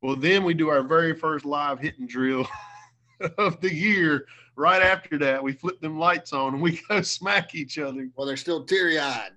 well, 0.03 0.17
then 0.17 0.45
we 0.45 0.55
do 0.55 0.69
our 0.69 0.83
very 0.83 1.15
first 1.15 1.45
live 1.45 1.79
hitting 1.79 2.07
drill. 2.07 2.47
of 3.39 3.61
the 3.61 3.73
year, 3.73 4.27
right 4.57 4.83
after 4.83 5.19
that, 5.19 5.43
we 5.43 5.53
flip 5.53 5.81
them 5.81 5.99
lights 5.99 6.33
on 6.33 6.55
and 6.55 6.63
we 6.63 6.81
go 6.89 7.03
smack 7.03 7.55
each 7.55 7.79
other. 7.79 8.09
Well, 8.17 8.27
they're 8.27 8.37
still 8.37 8.65
teary 8.65 8.99
eyed 8.99 9.31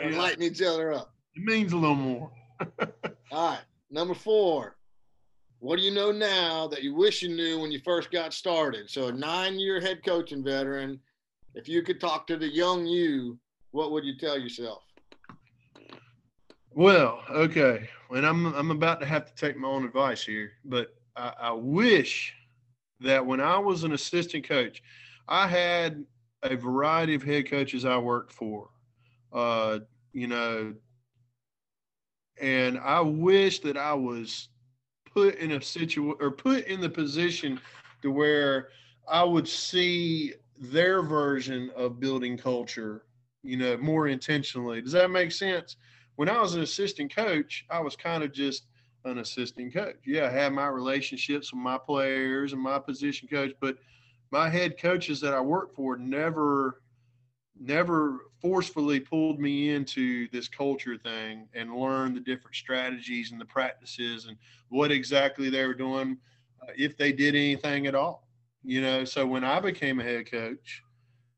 and 0.00 0.16
lighting 0.16 0.42
each 0.42 0.62
other 0.62 0.92
up. 0.92 1.12
It 1.36 1.42
means 1.44 1.72
a 1.72 1.76
little 1.76 1.94
more. 1.96 2.30
All 3.30 3.50
right. 3.50 3.60
Number 3.90 4.14
four. 4.14 4.76
What 5.58 5.76
do 5.76 5.82
you 5.82 5.90
know 5.90 6.12
now 6.12 6.66
that 6.68 6.82
you 6.82 6.94
wish 6.94 7.22
you 7.22 7.28
knew 7.28 7.60
when 7.60 7.72
you 7.72 7.80
first 7.84 8.10
got 8.10 8.32
started? 8.34 8.90
So, 8.90 9.08
a 9.08 9.12
nine 9.12 9.58
year 9.58 9.80
head 9.80 10.04
coaching 10.04 10.44
veteran, 10.44 11.00
if 11.54 11.68
you 11.68 11.82
could 11.82 12.00
talk 12.00 12.26
to 12.26 12.36
the 12.36 12.48
young 12.48 12.86
you, 12.86 13.38
what 13.70 13.90
would 13.92 14.04
you 14.04 14.16
tell 14.18 14.38
yourself? 14.38 14.82
Well, 16.72 17.22
okay. 17.30 17.88
And 18.10 18.26
I'm 18.26 18.46
I'm 18.54 18.70
about 18.70 19.00
to 19.00 19.06
have 19.06 19.26
to 19.26 19.34
take 19.34 19.56
my 19.56 19.68
own 19.68 19.84
advice 19.84 20.24
here, 20.24 20.52
but 20.64 20.94
I, 21.16 21.32
I 21.40 21.52
wish 21.52 22.34
that 23.00 23.24
when 23.24 23.40
I 23.40 23.58
was 23.58 23.84
an 23.84 23.92
assistant 23.92 24.46
coach, 24.46 24.82
I 25.28 25.48
had 25.48 26.04
a 26.42 26.54
variety 26.54 27.14
of 27.14 27.22
head 27.22 27.50
coaches 27.50 27.84
I 27.84 27.96
worked 27.96 28.32
for. 28.32 28.68
Uh, 29.32 29.80
you 30.12 30.26
know, 30.26 30.74
and 32.40 32.78
I 32.78 33.00
wish 33.00 33.60
that 33.60 33.76
I 33.76 33.94
was 33.94 34.48
put 35.12 35.36
in 35.36 35.52
a 35.52 35.62
situation 35.62 36.14
or 36.20 36.30
put 36.30 36.66
in 36.66 36.80
the 36.80 36.90
position 36.90 37.60
to 38.02 38.10
where 38.10 38.68
I 39.08 39.24
would 39.24 39.48
see 39.48 40.34
their 40.58 41.02
version 41.02 41.70
of 41.76 42.00
building 42.00 42.36
culture, 42.36 43.04
you 43.42 43.56
know, 43.56 43.76
more 43.78 44.08
intentionally. 44.08 44.82
Does 44.82 44.92
that 44.92 45.10
make 45.10 45.32
sense? 45.32 45.76
When 46.16 46.28
I 46.28 46.40
was 46.40 46.54
an 46.54 46.62
assistant 46.62 47.14
coach, 47.14 47.64
I 47.70 47.80
was 47.80 47.96
kind 47.96 48.22
of 48.22 48.32
just 48.32 48.66
an 49.04 49.18
assistant 49.18 49.72
coach. 49.72 49.96
Yeah, 50.04 50.26
I 50.26 50.30
had 50.30 50.52
my 50.52 50.66
relationships 50.66 51.52
with 51.52 51.60
my 51.60 51.78
players 51.78 52.52
and 52.52 52.60
my 52.60 52.78
position 52.78 53.28
coach, 53.28 53.52
but 53.60 53.78
my 54.30 54.48
head 54.48 54.78
coaches 54.78 55.20
that 55.20 55.34
I 55.34 55.40
worked 55.40 55.76
for 55.76 55.96
never 55.96 56.80
never 57.58 58.26
forcefully 58.46 59.00
pulled 59.00 59.40
me 59.40 59.70
into 59.70 60.28
this 60.30 60.46
culture 60.46 60.96
thing 60.96 61.48
and 61.54 61.74
learned 61.74 62.14
the 62.14 62.20
different 62.20 62.54
strategies 62.54 63.32
and 63.32 63.40
the 63.40 63.44
practices 63.44 64.26
and 64.26 64.36
what 64.68 64.92
exactly 64.92 65.50
they 65.50 65.66
were 65.66 65.74
doing 65.74 66.16
uh, 66.62 66.70
if 66.76 66.96
they 66.96 67.10
did 67.10 67.34
anything 67.34 67.88
at 67.88 67.94
all 67.94 68.28
you 68.62 68.80
know? 68.80 69.04
So 69.04 69.26
when 69.26 69.42
i 69.42 69.58
became 69.58 69.98
a 69.98 70.04
head 70.04 70.30
coach 70.30 70.84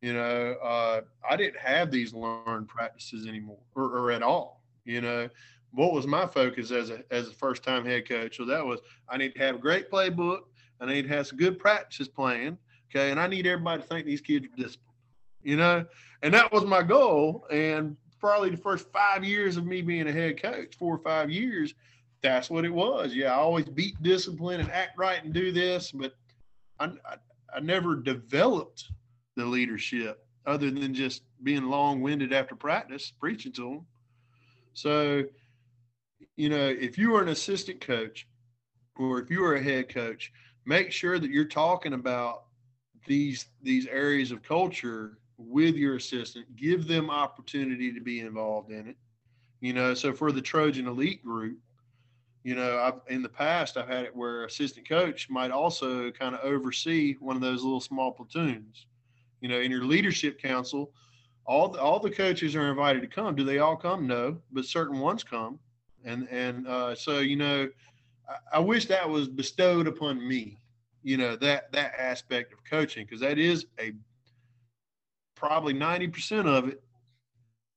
you 0.03 0.13
know 0.13 0.53
uh, 0.63 1.01
i 1.29 1.35
didn't 1.35 1.59
have 1.59 1.91
these 1.91 2.13
learned 2.13 2.69
practices 2.69 3.27
anymore 3.27 3.63
or, 3.75 3.85
or, 3.85 4.11
at 4.11 4.23
all 4.23 4.61
you 4.85 5.01
know? 5.01 5.29
What 5.73 5.93
was 5.93 6.07
my 6.07 6.27
focus 6.27 6.71
as 6.71 6.91
a 6.91 7.03
as 7.11 7.29
a 7.29 7.33
first 7.33 7.63
time 7.63 7.87
head 7.87 8.07
coach? 8.07 8.37
So 8.37 8.45
that 8.45 8.65
was 8.65 8.81
i 9.09 9.17
need 9.17 9.35
to 9.35 9.39
have 9.39 9.55
a 9.55 9.59
great 9.59 9.91
playbook 9.91 10.41
i 10.81 10.87
need 10.87 11.03
to 11.03 11.09
have 11.09 11.27
some 11.27 11.39
good 11.39 11.59
practices 11.59 12.09
planned 12.09 12.59
okay? 12.91 13.11
And 13.11 13.19
i 13.19 13.27
need 13.27 13.47
everybody 13.47 13.81
to 13.81 13.89
think 13.89 14.05
these 14.05 14.21
kids 14.21 14.45
are 14.45 14.63
disciplined 14.63 14.88
you 15.43 15.57
know 15.57 15.85
and 16.23 16.35
that 16.35 16.53
was 16.53 16.65
my 16.65 16.83
goal. 16.83 17.47
And 17.51 17.97
probably 18.21 18.51
the 18.51 18.57
first 18.57 18.91
five 18.93 19.25
years 19.25 19.57
of 19.57 19.67
me 19.67 19.83
being 19.83 20.09
a 20.09 20.13
head 20.13 20.41
coach, 20.41 20.77
four 20.77 20.95
or 20.95 20.99
five 20.99 21.31
years, 21.31 21.75
that's 22.23 22.51
what 22.51 22.65
it 22.65 22.73
was. 22.73 23.15
Yeah, 23.15 23.33
I 23.33 23.37
always 23.37 23.67
beat 23.67 24.03
discipline 24.03 24.61
and 24.61 24.71
act 24.71 24.99
right 24.99 25.23
and 25.23 25.33
do 25.33 25.53
this, 25.53 25.93
but 25.93 26.15
I, 26.81 26.87
I, 26.87 27.17
I 27.55 27.61
never 27.61 27.95
developed 27.95 28.91
the 29.37 29.45
leadership 29.45 30.27
other 30.47 30.71
than 30.71 30.95
just 30.95 31.23
being 31.43 31.65
long 31.65 32.01
winded 32.01 32.33
after 32.33 32.57
practice, 32.57 33.13
preaching 33.21 33.53
to 33.53 33.63
them. 33.63 33.87
So, 34.75 35.25
you 36.37 36.49
know, 36.49 36.67
if 36.67 36.99
you 36.99 37.15
are 37.15 37.23
an 37.23 37.29
assistant 37.29 37.81
coach 37.81 38.27
or 38.97 39.21
if 39.21 39.31
you 39.31 39.45
are 39.45 39.55
a 39.55 39.63
head 39.63 39.89
coach, 39.89 40.33
make 40.65 40.91
sure 40.91 41.19
that 41.19 41.31
you're 41.31 41.45
talking 41.45 41.93
about 41.93 42.45
these 43.07 43.47
these 43.63 43.87
areas 43.87 44.33
of 44.33 44.43
culture 44.43 45.19
with 45.39 45.77
your 45.77 45.97
assistant, 45.97 46.57
give 46.57 46.87
them 46.87 47.11
opportunity 47.11 47.93
to 47.93 48.01
be 48.01 48.21
involved 48.21 48.71
in 48.71 48.89
it. 48.89 48.97
You 49.61 49.73
know, 49.73 49.95
so 49.95 50.13
for 50.13 50.33
the 50.33 50.43
Trojan 50.43 50.87
Elite 50.87 51.25
group, 51.25 51.59
you 52.45 52.55
know, 52.55 52.79
I've 52.79 53.01
in 53.13 53.23
the 53.23 53.29
past 53.29 53.77
I've 53.77 53.89
had 53.89 54.05
it 54.05 54.15
where 54.15 54.45
assistant 54.45 54.89
coach 54.89 55.29
might 55.29 55.51
also 55.51 56.11
kind 56.11 56.35
of 56.35 56.41
oversee 56.43 57.15
one 57.21 57.37
of 57.37 57.43
those 57.43 57.63
little 57.63 57.81
small 57.81 58.13
platoons. 58.13 58.87
You 59.41 59.49
know, 59.49 59.61
in 59.61 59.71
your 59.71 59.85
leadership 59.85 60.41
council, 60.41 60.93
all 61.45 61.69
the, 61.69 61.81
all 61.81 61.99
the 61.99 62.11
coaches 62.11 62.55
are 62.55 62.69
invited 62.69 63.03
to 63.03 63.09
come. 63.09 63.35
Do 63.35 63.45
they 63.45 63.59
all 63.59 63.77
come? 63.77 64.07
No, 64.07 64.39
but 64.53 64.65
certain 64.65 64.99
ones 64.99 65.25
come, 65.25 65.59
and 66.05 66.29
and 66.31 66.67
uh, 66.67 66.95
so 66.95 67.19
you 67.19 67.37
know, 67.37 67.69
I, 68.29 68.57
I 68.57 68.59
wish 68.61 68.87
that 68.87 69.09
was 69.09 69.29
bestowed 69.29 69.87
upon 69.87 70.27
me. 70.27 70.59
You 71.03 71.17
know 71.17 71.37
that 71.37 71.73
that 71.73 71.95
aspect 71.99 72.53
of 72.53 72.65
coaching 72.65 73.05
because 73.05 73.21
that 73.21 73.39
is 73.39 73.67
a 73.81 73.93
probably 75.39 75.75
90% 75.75 76.47
of 76.47 76.69
it. 76.69 76.83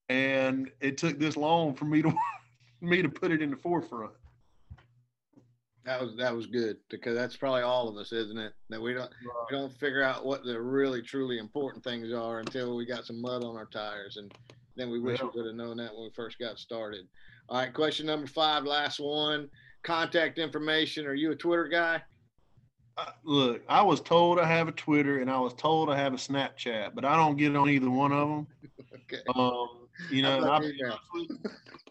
And 0.10 0.70
it 0.82 0.98
took 0.98 1.20
this 1.20 1.38
long 1.38 1.74
for 1.74 1.86
me 1.86 2.02
to 2.02 2.14
me 2.82 3.02
to 3.02 3.10
put 3.10 3.32
it 3.32 3.42
in 3.42 3.52
the 3.52 3.56
forefront. 3.56 4.12
That 5.86 6.02
was 6.02 6.16
that 6.18 6.36
was 6.36 6.46
good 6.46 6.78
because 6.90 7.16
that's 7.16 7.38
probably 7.38 7.62
all 7.62 7.88
of 7.88 7.98
us, 7.98 8.12
isn't 8.12 8.38
it? 8.38 8.54
That 8.70 8.82
we 8.82 8.94
don't 8.94 9.04
right. 9.04 9.46
we 9.50 9.58
don't 9.58 9.74
figure 9.74 10.04
out 10.04 10.26
what 10.26 10.44
the 10.44 10.62
really 10.62 11.02
truly 11.02 11.40
important 11.40 11.84
things 11.84 12.12
are 12.14 12.40
until 12.40 12.76
we 12.76 12.86
got 12.86 13.06
some 13.06 13.22
mud 13.22 13.44
on 13.44 13.56
our 13.56 13.66
tires, 13.66 14.18
and 14.18 14.32
then 14.76 14.92
we 14.92 15.00
wish 15.00 15.20
yeah. 15.20 15.26
we 15.26 15.32
could 15.32 15.46
have 15.48 15.56
known 15.56 15.78
that 15.78 15.94
when 15.94 16.04
we 16.04 16.12
first 16.16 16.38
got 16.38 16.60
started. 16.60 17.08
All 17.50 17.60
right, 17.60 17.74
question 17.74 18.06
number 18.06 18.28
five, 18.28 18.64
last 18.64 19.00
one. 19.00 19.50
Contact 19.84 20.38
information. 20.38 21.08
Are 21.08 21.16
you 21.16 21.32
a 21.32 21.36
Twitter 21.36 21.68
guy? 21.68 22.02
Look, 23.24 23.64
I 23.68 23.82
was 23.82 24.02
told 24.02 24.40
I 24.40 24.46
have 24.46 24.68
a 24.68 24.72
Twitter 24.72 25.20
and 25.20 25.30
I 25.30 25.40
was 25.40 25.54
told 25.54 25.90
I 25.90 25.98
have 25.98 26.14
a 26.14 26.18
Snapchat, 26.18 26.94
but 26.94 27.06
I 27.06 27.16
don't 27.16 27.38
get 27.38 27.56
on 27.56 27.70
either 27.70 27.90
one 27.90 28.12
of 28.12 28.28
them. 28.28 28.48
okay. 28.96 29.22
Um, 29.36 29.88
you 30.10 30.22
know, 30.22 30.50
I, 30.50 30.62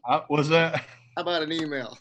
I, 0.05 0.23
was 0.29 0.49
that? 0.49 0.85
How 1.16 1.23
about 1.23 1.42
an 1.42 1.53
email? 1.53 1.99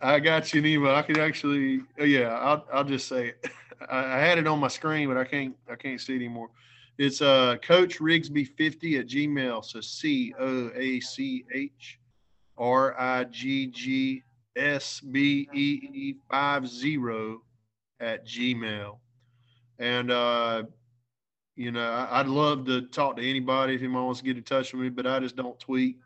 I 0.00 0.20
got 0.20 0.52
you 0.52 0.60
an 0.60 0.66
email. 0.66 0.94
I 0.94 1.02
can 1.02 1.18
actually, 1.18 1.82
oh, 1.98 2.04
yeah, 2.04 2.28
I'll, 2.28 2.64
I'll 2.72 2.84
just 2.84 3.08
say 3.08 3.28
it. 3.28 3.46
I, 3.90 4.16
I, 4.16 4.18
had 4.18 4.38
it 4.38 4.46
on 4.46 4.58
my 4.58 4.68
screen, 4.68 5.08
but 5.08 5.16
I 5.16 5.24
can't, 5.24 5.56
I 5.70 5.76
can't 5.76 6.00
see 6.00 6.14
it 6.14 6.16
anymore. 6.16 6.50
It's 6.98 7.22
uh, 7.22 7.56
Coach 7.62 7.98
Rigsby 7.98 8.48
50 8.56 8.98
at 8.98 9.06
Gmail. 9.06 9.64
So 9.64 9.80
C 9.80 10.34
O 10.38 10.70
A 10.74 10.98
C 11.00 11.44
H 11.54 12.00
R 12.56 12.98
I 12.98 13.24
G 13.24 13.68
G 13.68 14.24
S 14.56 15.00
B 15.00 15.48
E 15.54 15.80
E 15.92 16.16
five 16.28 16.66
zero 16.66 17.42
at 18.00 18.26
Gmail. 18.26 18.98
And 19.78 20.10
uh, 20.10 20.64
you 21.56 21.72
know, 21.72 21.80
I, 21.80 22.22
would 22.22 22.30
love 22.30 22.66
to 22.66 22.82
talk 22.82 23.16
to 23.16 23.28
anybody 23.28 23.74
if 23.74 23.80
anyone 23.80 24.04
wants 24.04 24.20
to 24.20 24.26
get 24.26 24.36
in 24.36 24.44
touch 24.44 24.72
with 24.72 24.82
me, 24.82 24.88
but 24.90 25.06
I 25.06 25.18
just 25.18 25.36
don't 25.36 25.58
tweet. 25.58 25.96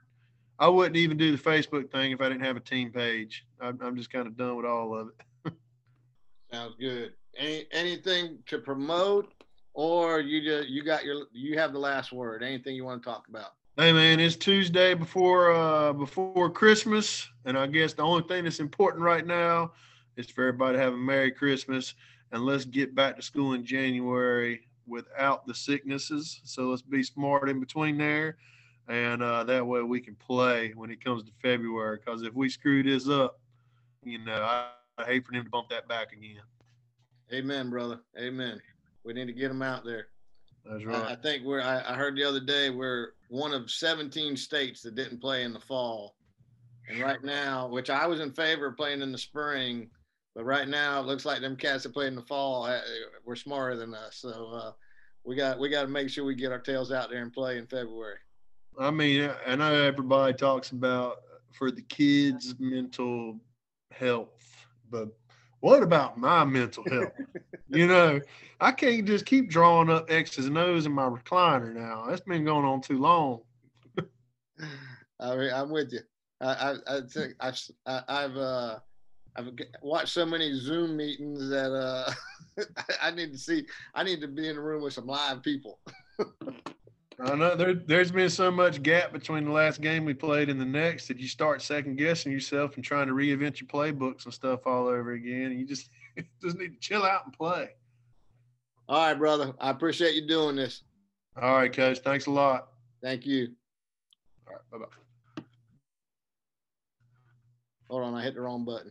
I 0.59 0.69
wouldn't 0.69 0.97
even 0.97 1.17
do 1.17 1.37
the 1.37 1.43
Facebook 1.43 1.91
thing 1.91 2.13
if 2.13 2.21
I 2.21 2.29
didn't 2.29 2.45
have 2.45 2.57
a 2.57 2.61
team 2.61 2.91
page. 2.91 3.45
I'm, 3.61 3.79
I'm 3.83 3.97
just 3.97 4.11
kind 4.11 4.27
of 4.27 4.37
done 4.37 4.57
with 4.57 4.65
all 4.65 4.97
of 4.97 5.09
it. 5.09 5.53
Sounds 6.53 6.75
good. 6.79 7.13
Any 7.37 7.67
anything 7.73 8.39
to 8.47 8.59
promote, 8.59 9.33
or 9.75 10.21
you 10.21 10.43
just 10.43 10.69
you 10.69 10.85
got 10.85 11.05
your 11.05 11.27
you 11.33 11.59
have 11.59 11.73
the 11.73 11.79
last 11.79 12.13
word? 12.13 12.43
Anything 12.43 12.75
you 12.75 12.85
want 12.85 13.03
to 13.03 13.09
talk 13.09 13.27
about? 13.29 13.53
Hey 13.77 13.93
man, 13.93 14.21
it's 14.21 14.37
Tuesday 14.37 14.93
before 14.95 15.53
uh 15.53 15.93
before 15.95 16.51
Christmas, 16.51 17.29
and 17.47 17.59
I 17.59 17.67
guess 17.67 17.95
the 17.95 18.03
only 18.03 18.23
thing 18.29 18.45
that's 18.45 18.61
important 18.61 19.03
right 19.03 19.27
now 19.27 19.73
is 20.17 20.31
for 20.31 20.49
everybody 20.49 20.77
to 20.77 20.83
have 20.83 20.95
a 20.95 20.97
Merry 20.97 21.31
Christmas 21.31 21.95
and 22.33 22.45
let's 22.45 22.65
get 22.65 22.95
back 22.95 23.17
to 23.17 23.23
school 23.23 23.53
in 23.53 23.65
January 23.65 24.67
without 24.87 25.47
the 25.47 25.55
sicknesses. 25.55 26.41
So 26.45 26.71
let's 26.71 26.83
be 26.83 27.03
smart 27.03 27.49
in 27.49 27.61
between 27.61 27.99
there, 27.99 28.39
and 28.89 29.23
uh, 29.23 29.45
that 29.45 29.67
way 29.67 29.83
we 29.83 30.01
can 30.01 30.17
play 30.17 30.73
when 30.75 30.91
it 30.91 31.05
comes 31.05 31.23
to 31.25 31.31
February. 31.43 31.99
Because 32.05 32.23
if 32.23 32.35
we 32.35 32.49
screw 32.49 32.83
this 32.83 33.09
up, 33.09 33.39
you 34.03 34.19
know, 34.19 34.43
I, 34.43 34.69
I 34.99 35.05
hate 35.05 35.27
for 35.27 35.33
them 35.33 35.45
to 35.45 35.51
bump 35.51 35.69
that 35.71 35.87
back 35.89 36.13
again. 36.13 36.43
Amen, 37.33 37.71
brother. 37.71 38.01
Amen. 38.19 38.61
We 39.05 39.13
need 39.13 39.27
to 39.27 39.33
get 39.33 39.49
them 39.49 39.63
out 39.63 39.85
there. 39.85 40.09
That's 40.65 40.85
right. 40.85 41.05
I, 41.05 41.13
I 41.13 41.17
think 41.17 41.45
we're. 41.45 41.61
I, 41.61 41.81
I, 41.81 41.95
heard 41.95 42.17
the 42.17 42.25
other 42.25 42.41
day 42.41 42.71
we're 42.71 43.11
one 43.29 43.53
of 43.53 43.71
17 43.71 44.37
states 44.37 44.81
that 44.83 44.95
didn't 44.95 45.21
play 45.21 45.43
in 45.43 45.53
the 45.53 45.61
fall, 45.61 46.15
and 46.89 47.01
right 47.01 47.23
now, 47.23 47.69
which 47.69 47.91
I 47.91 48.07
was 48.07 48.21
in 48.21 48.33
favor 48.33 48.67
of 48.67 48.77
playing 48.77 49.03
in 49.03 49.11
the 49.11 49.19
spring, 49.19 49.91
but 50.35 50.45
right 50.45 50.69
now 50.69 51.01
it 51.01 51.07
looks 51.07 51.25
like 51.25 51.41
them 51.41 51.57
cats 51.57 51.83
that 51.83 51.93
play 51.93 52.07
in 52.07 52.15
the 52.15 52.23
fall 52.23 52.65
uh, 52.65 52.81
were 53.25 53.37
smarter 53.37 53.77
than 53.77 53.95
us. 53.95 54.17
So 54.17 54.51
uh, 54.53 54.73
we 55.25 55.37
got 55.37 55.59
we 55.59 55.69
got 55.69 55.83
to 55.83 55.89
make 55.89 56.09
sure 56.09 56.25
we 56.25 56.35
get 56.35 56.53
our 56.53 56.59
tails 56.59 56.93
out 56.93 57.11
there 57.11 57.23
and 57.23 57.33
play 57.33 57.59
in 57.59 57.67
February. 57.67 58.19
I 58.79 58.91
mean, 58.91 59.31
I 59.47 59.57
know 59.57 59.75
everybody 59.75 60.33
talks 60.33 60.71
about 60.71 61.19
for 61.53 61.71
the 61.71 61.83
kids' 61.83 62.55
mental 62.59 63.39
health, 63.91 64.67
but 64.91 65.09
what 65.61 65.83
about 65.83 66.19
my 66.19 66.45
mental 66.45 66.85
health? 66.89 67.13
you 67.69 67.87
know, 67.87 68.21
I 68.61 68.73
can't 68.73 69.07
just 69.07 69.27
keep 69.27 69.51
drawing 69.51 69.91
up 69.91 70.11
X's 70.11 70.47
and 70.47 70.59
O's 70.59 70.87
in 70.87 70.93
my 70.93 71.05
recliner 71.05 71.75
now. 71.75 72.07
That's 72.09 72.23
been 72.23 72.45
going 72.45 72.65
on 72.65 72.81
too 72.81 72.99
long. 72.99 73.43
I 75.21 75.37
mean, 75.37 75.53
I'm 75.53 75.71
with 75.71 75.93
you. 75.93 76.01
I, 76.41 76.47
I, 76.47 76.97
I 76.97 77.01
think 77.09 77.35
I've, 77.39 77.61
I've, 77.87 78.37
uh, 78.37 78.79
I've 79.37 79.51
watched 79.83 80.13
so 80.13 80.27
many 80.27 80.53
Zoom 80.55 80.97
meetings 80.97 81.49
that 81.49 81.73
uh, 81.73 82.13
I 83.03 83.11
need 83.11 83.33
to 83.33 83.39
see. 83.39 83.65
I 83.95 84.03
need 84.03 84.21
to 84.21 84.29
be 84.29 84.49
in 84.49 84.57
a 84.57 84.61
room 84.61 84.83
with 84.83 84.93
some 84.93 85.07
live 85.07 85.43
people. 85.43 85.79
I 87.25 87.35
know 87.37 87.55
there, 87.55 87.75
there's 87.75 88.11
been 88.11 88.31
so 88.31 88.51
much 88.51 88.83
gap 88.83 89.13
between 89.13 89.45
the 89.45 89.53
last 89.53 89.81
game 89.81 90.05
we 90.05 90.15
played 90.15 90.49
and 90.49 90.61
the 90.61 90.67
next 90.67 91.09
that 91.09 91.19
you 91.19 91.29
start 91.29 91.63
second 91.63 91.97
guessing 91.97 92.33
yourself 92.33 92.77
and 92.77 92.85
trying 92.85 93.07
to 93.07 93.13
reinvent 93.13 93.61
your 93.61 93.69
playbooks 93.69 94.25
and 94.25 94.35
stuff 94.35 94.67
all 94.67 94.89
over 94.89 95.13
again. 95.13 95.57
You 95.57 95.65
just 95.65 95.89
just 96.43 96.59
need 96.59 96.73
to 96.73 96.81
chill 96.81 97.05
out 97.05 97.25
and 97.25 97.33
play. 97.33 97.71
All 98.89 99.07
right, 99.07 99.15
brother. 99.15 99.55
I 99.61 99.71
appreciate 99.71 100.15
you 100.15 100.27
doing 100.27 100.57
this. 100.57 100.83
All 101.41 101.55
right, 101.55 101.73
coach. 101.73 101.99
Thanks 102.01 102.27
a 102.27 102.31
lot. 102.31 102.69
Thank 103.03 103.25
you. 103.25 103.49
All 104.47 104.55
right. 104.55 104.63
Bye 104.71 104.79
bye. 104.79 105.45
Hold 107.89 108.03
on, 108.05 108.15
I 108.15 108.23
hit 108.23 108.35
the 108.35 108.41
wrong 108.41 108.65
button. 108.65 108.91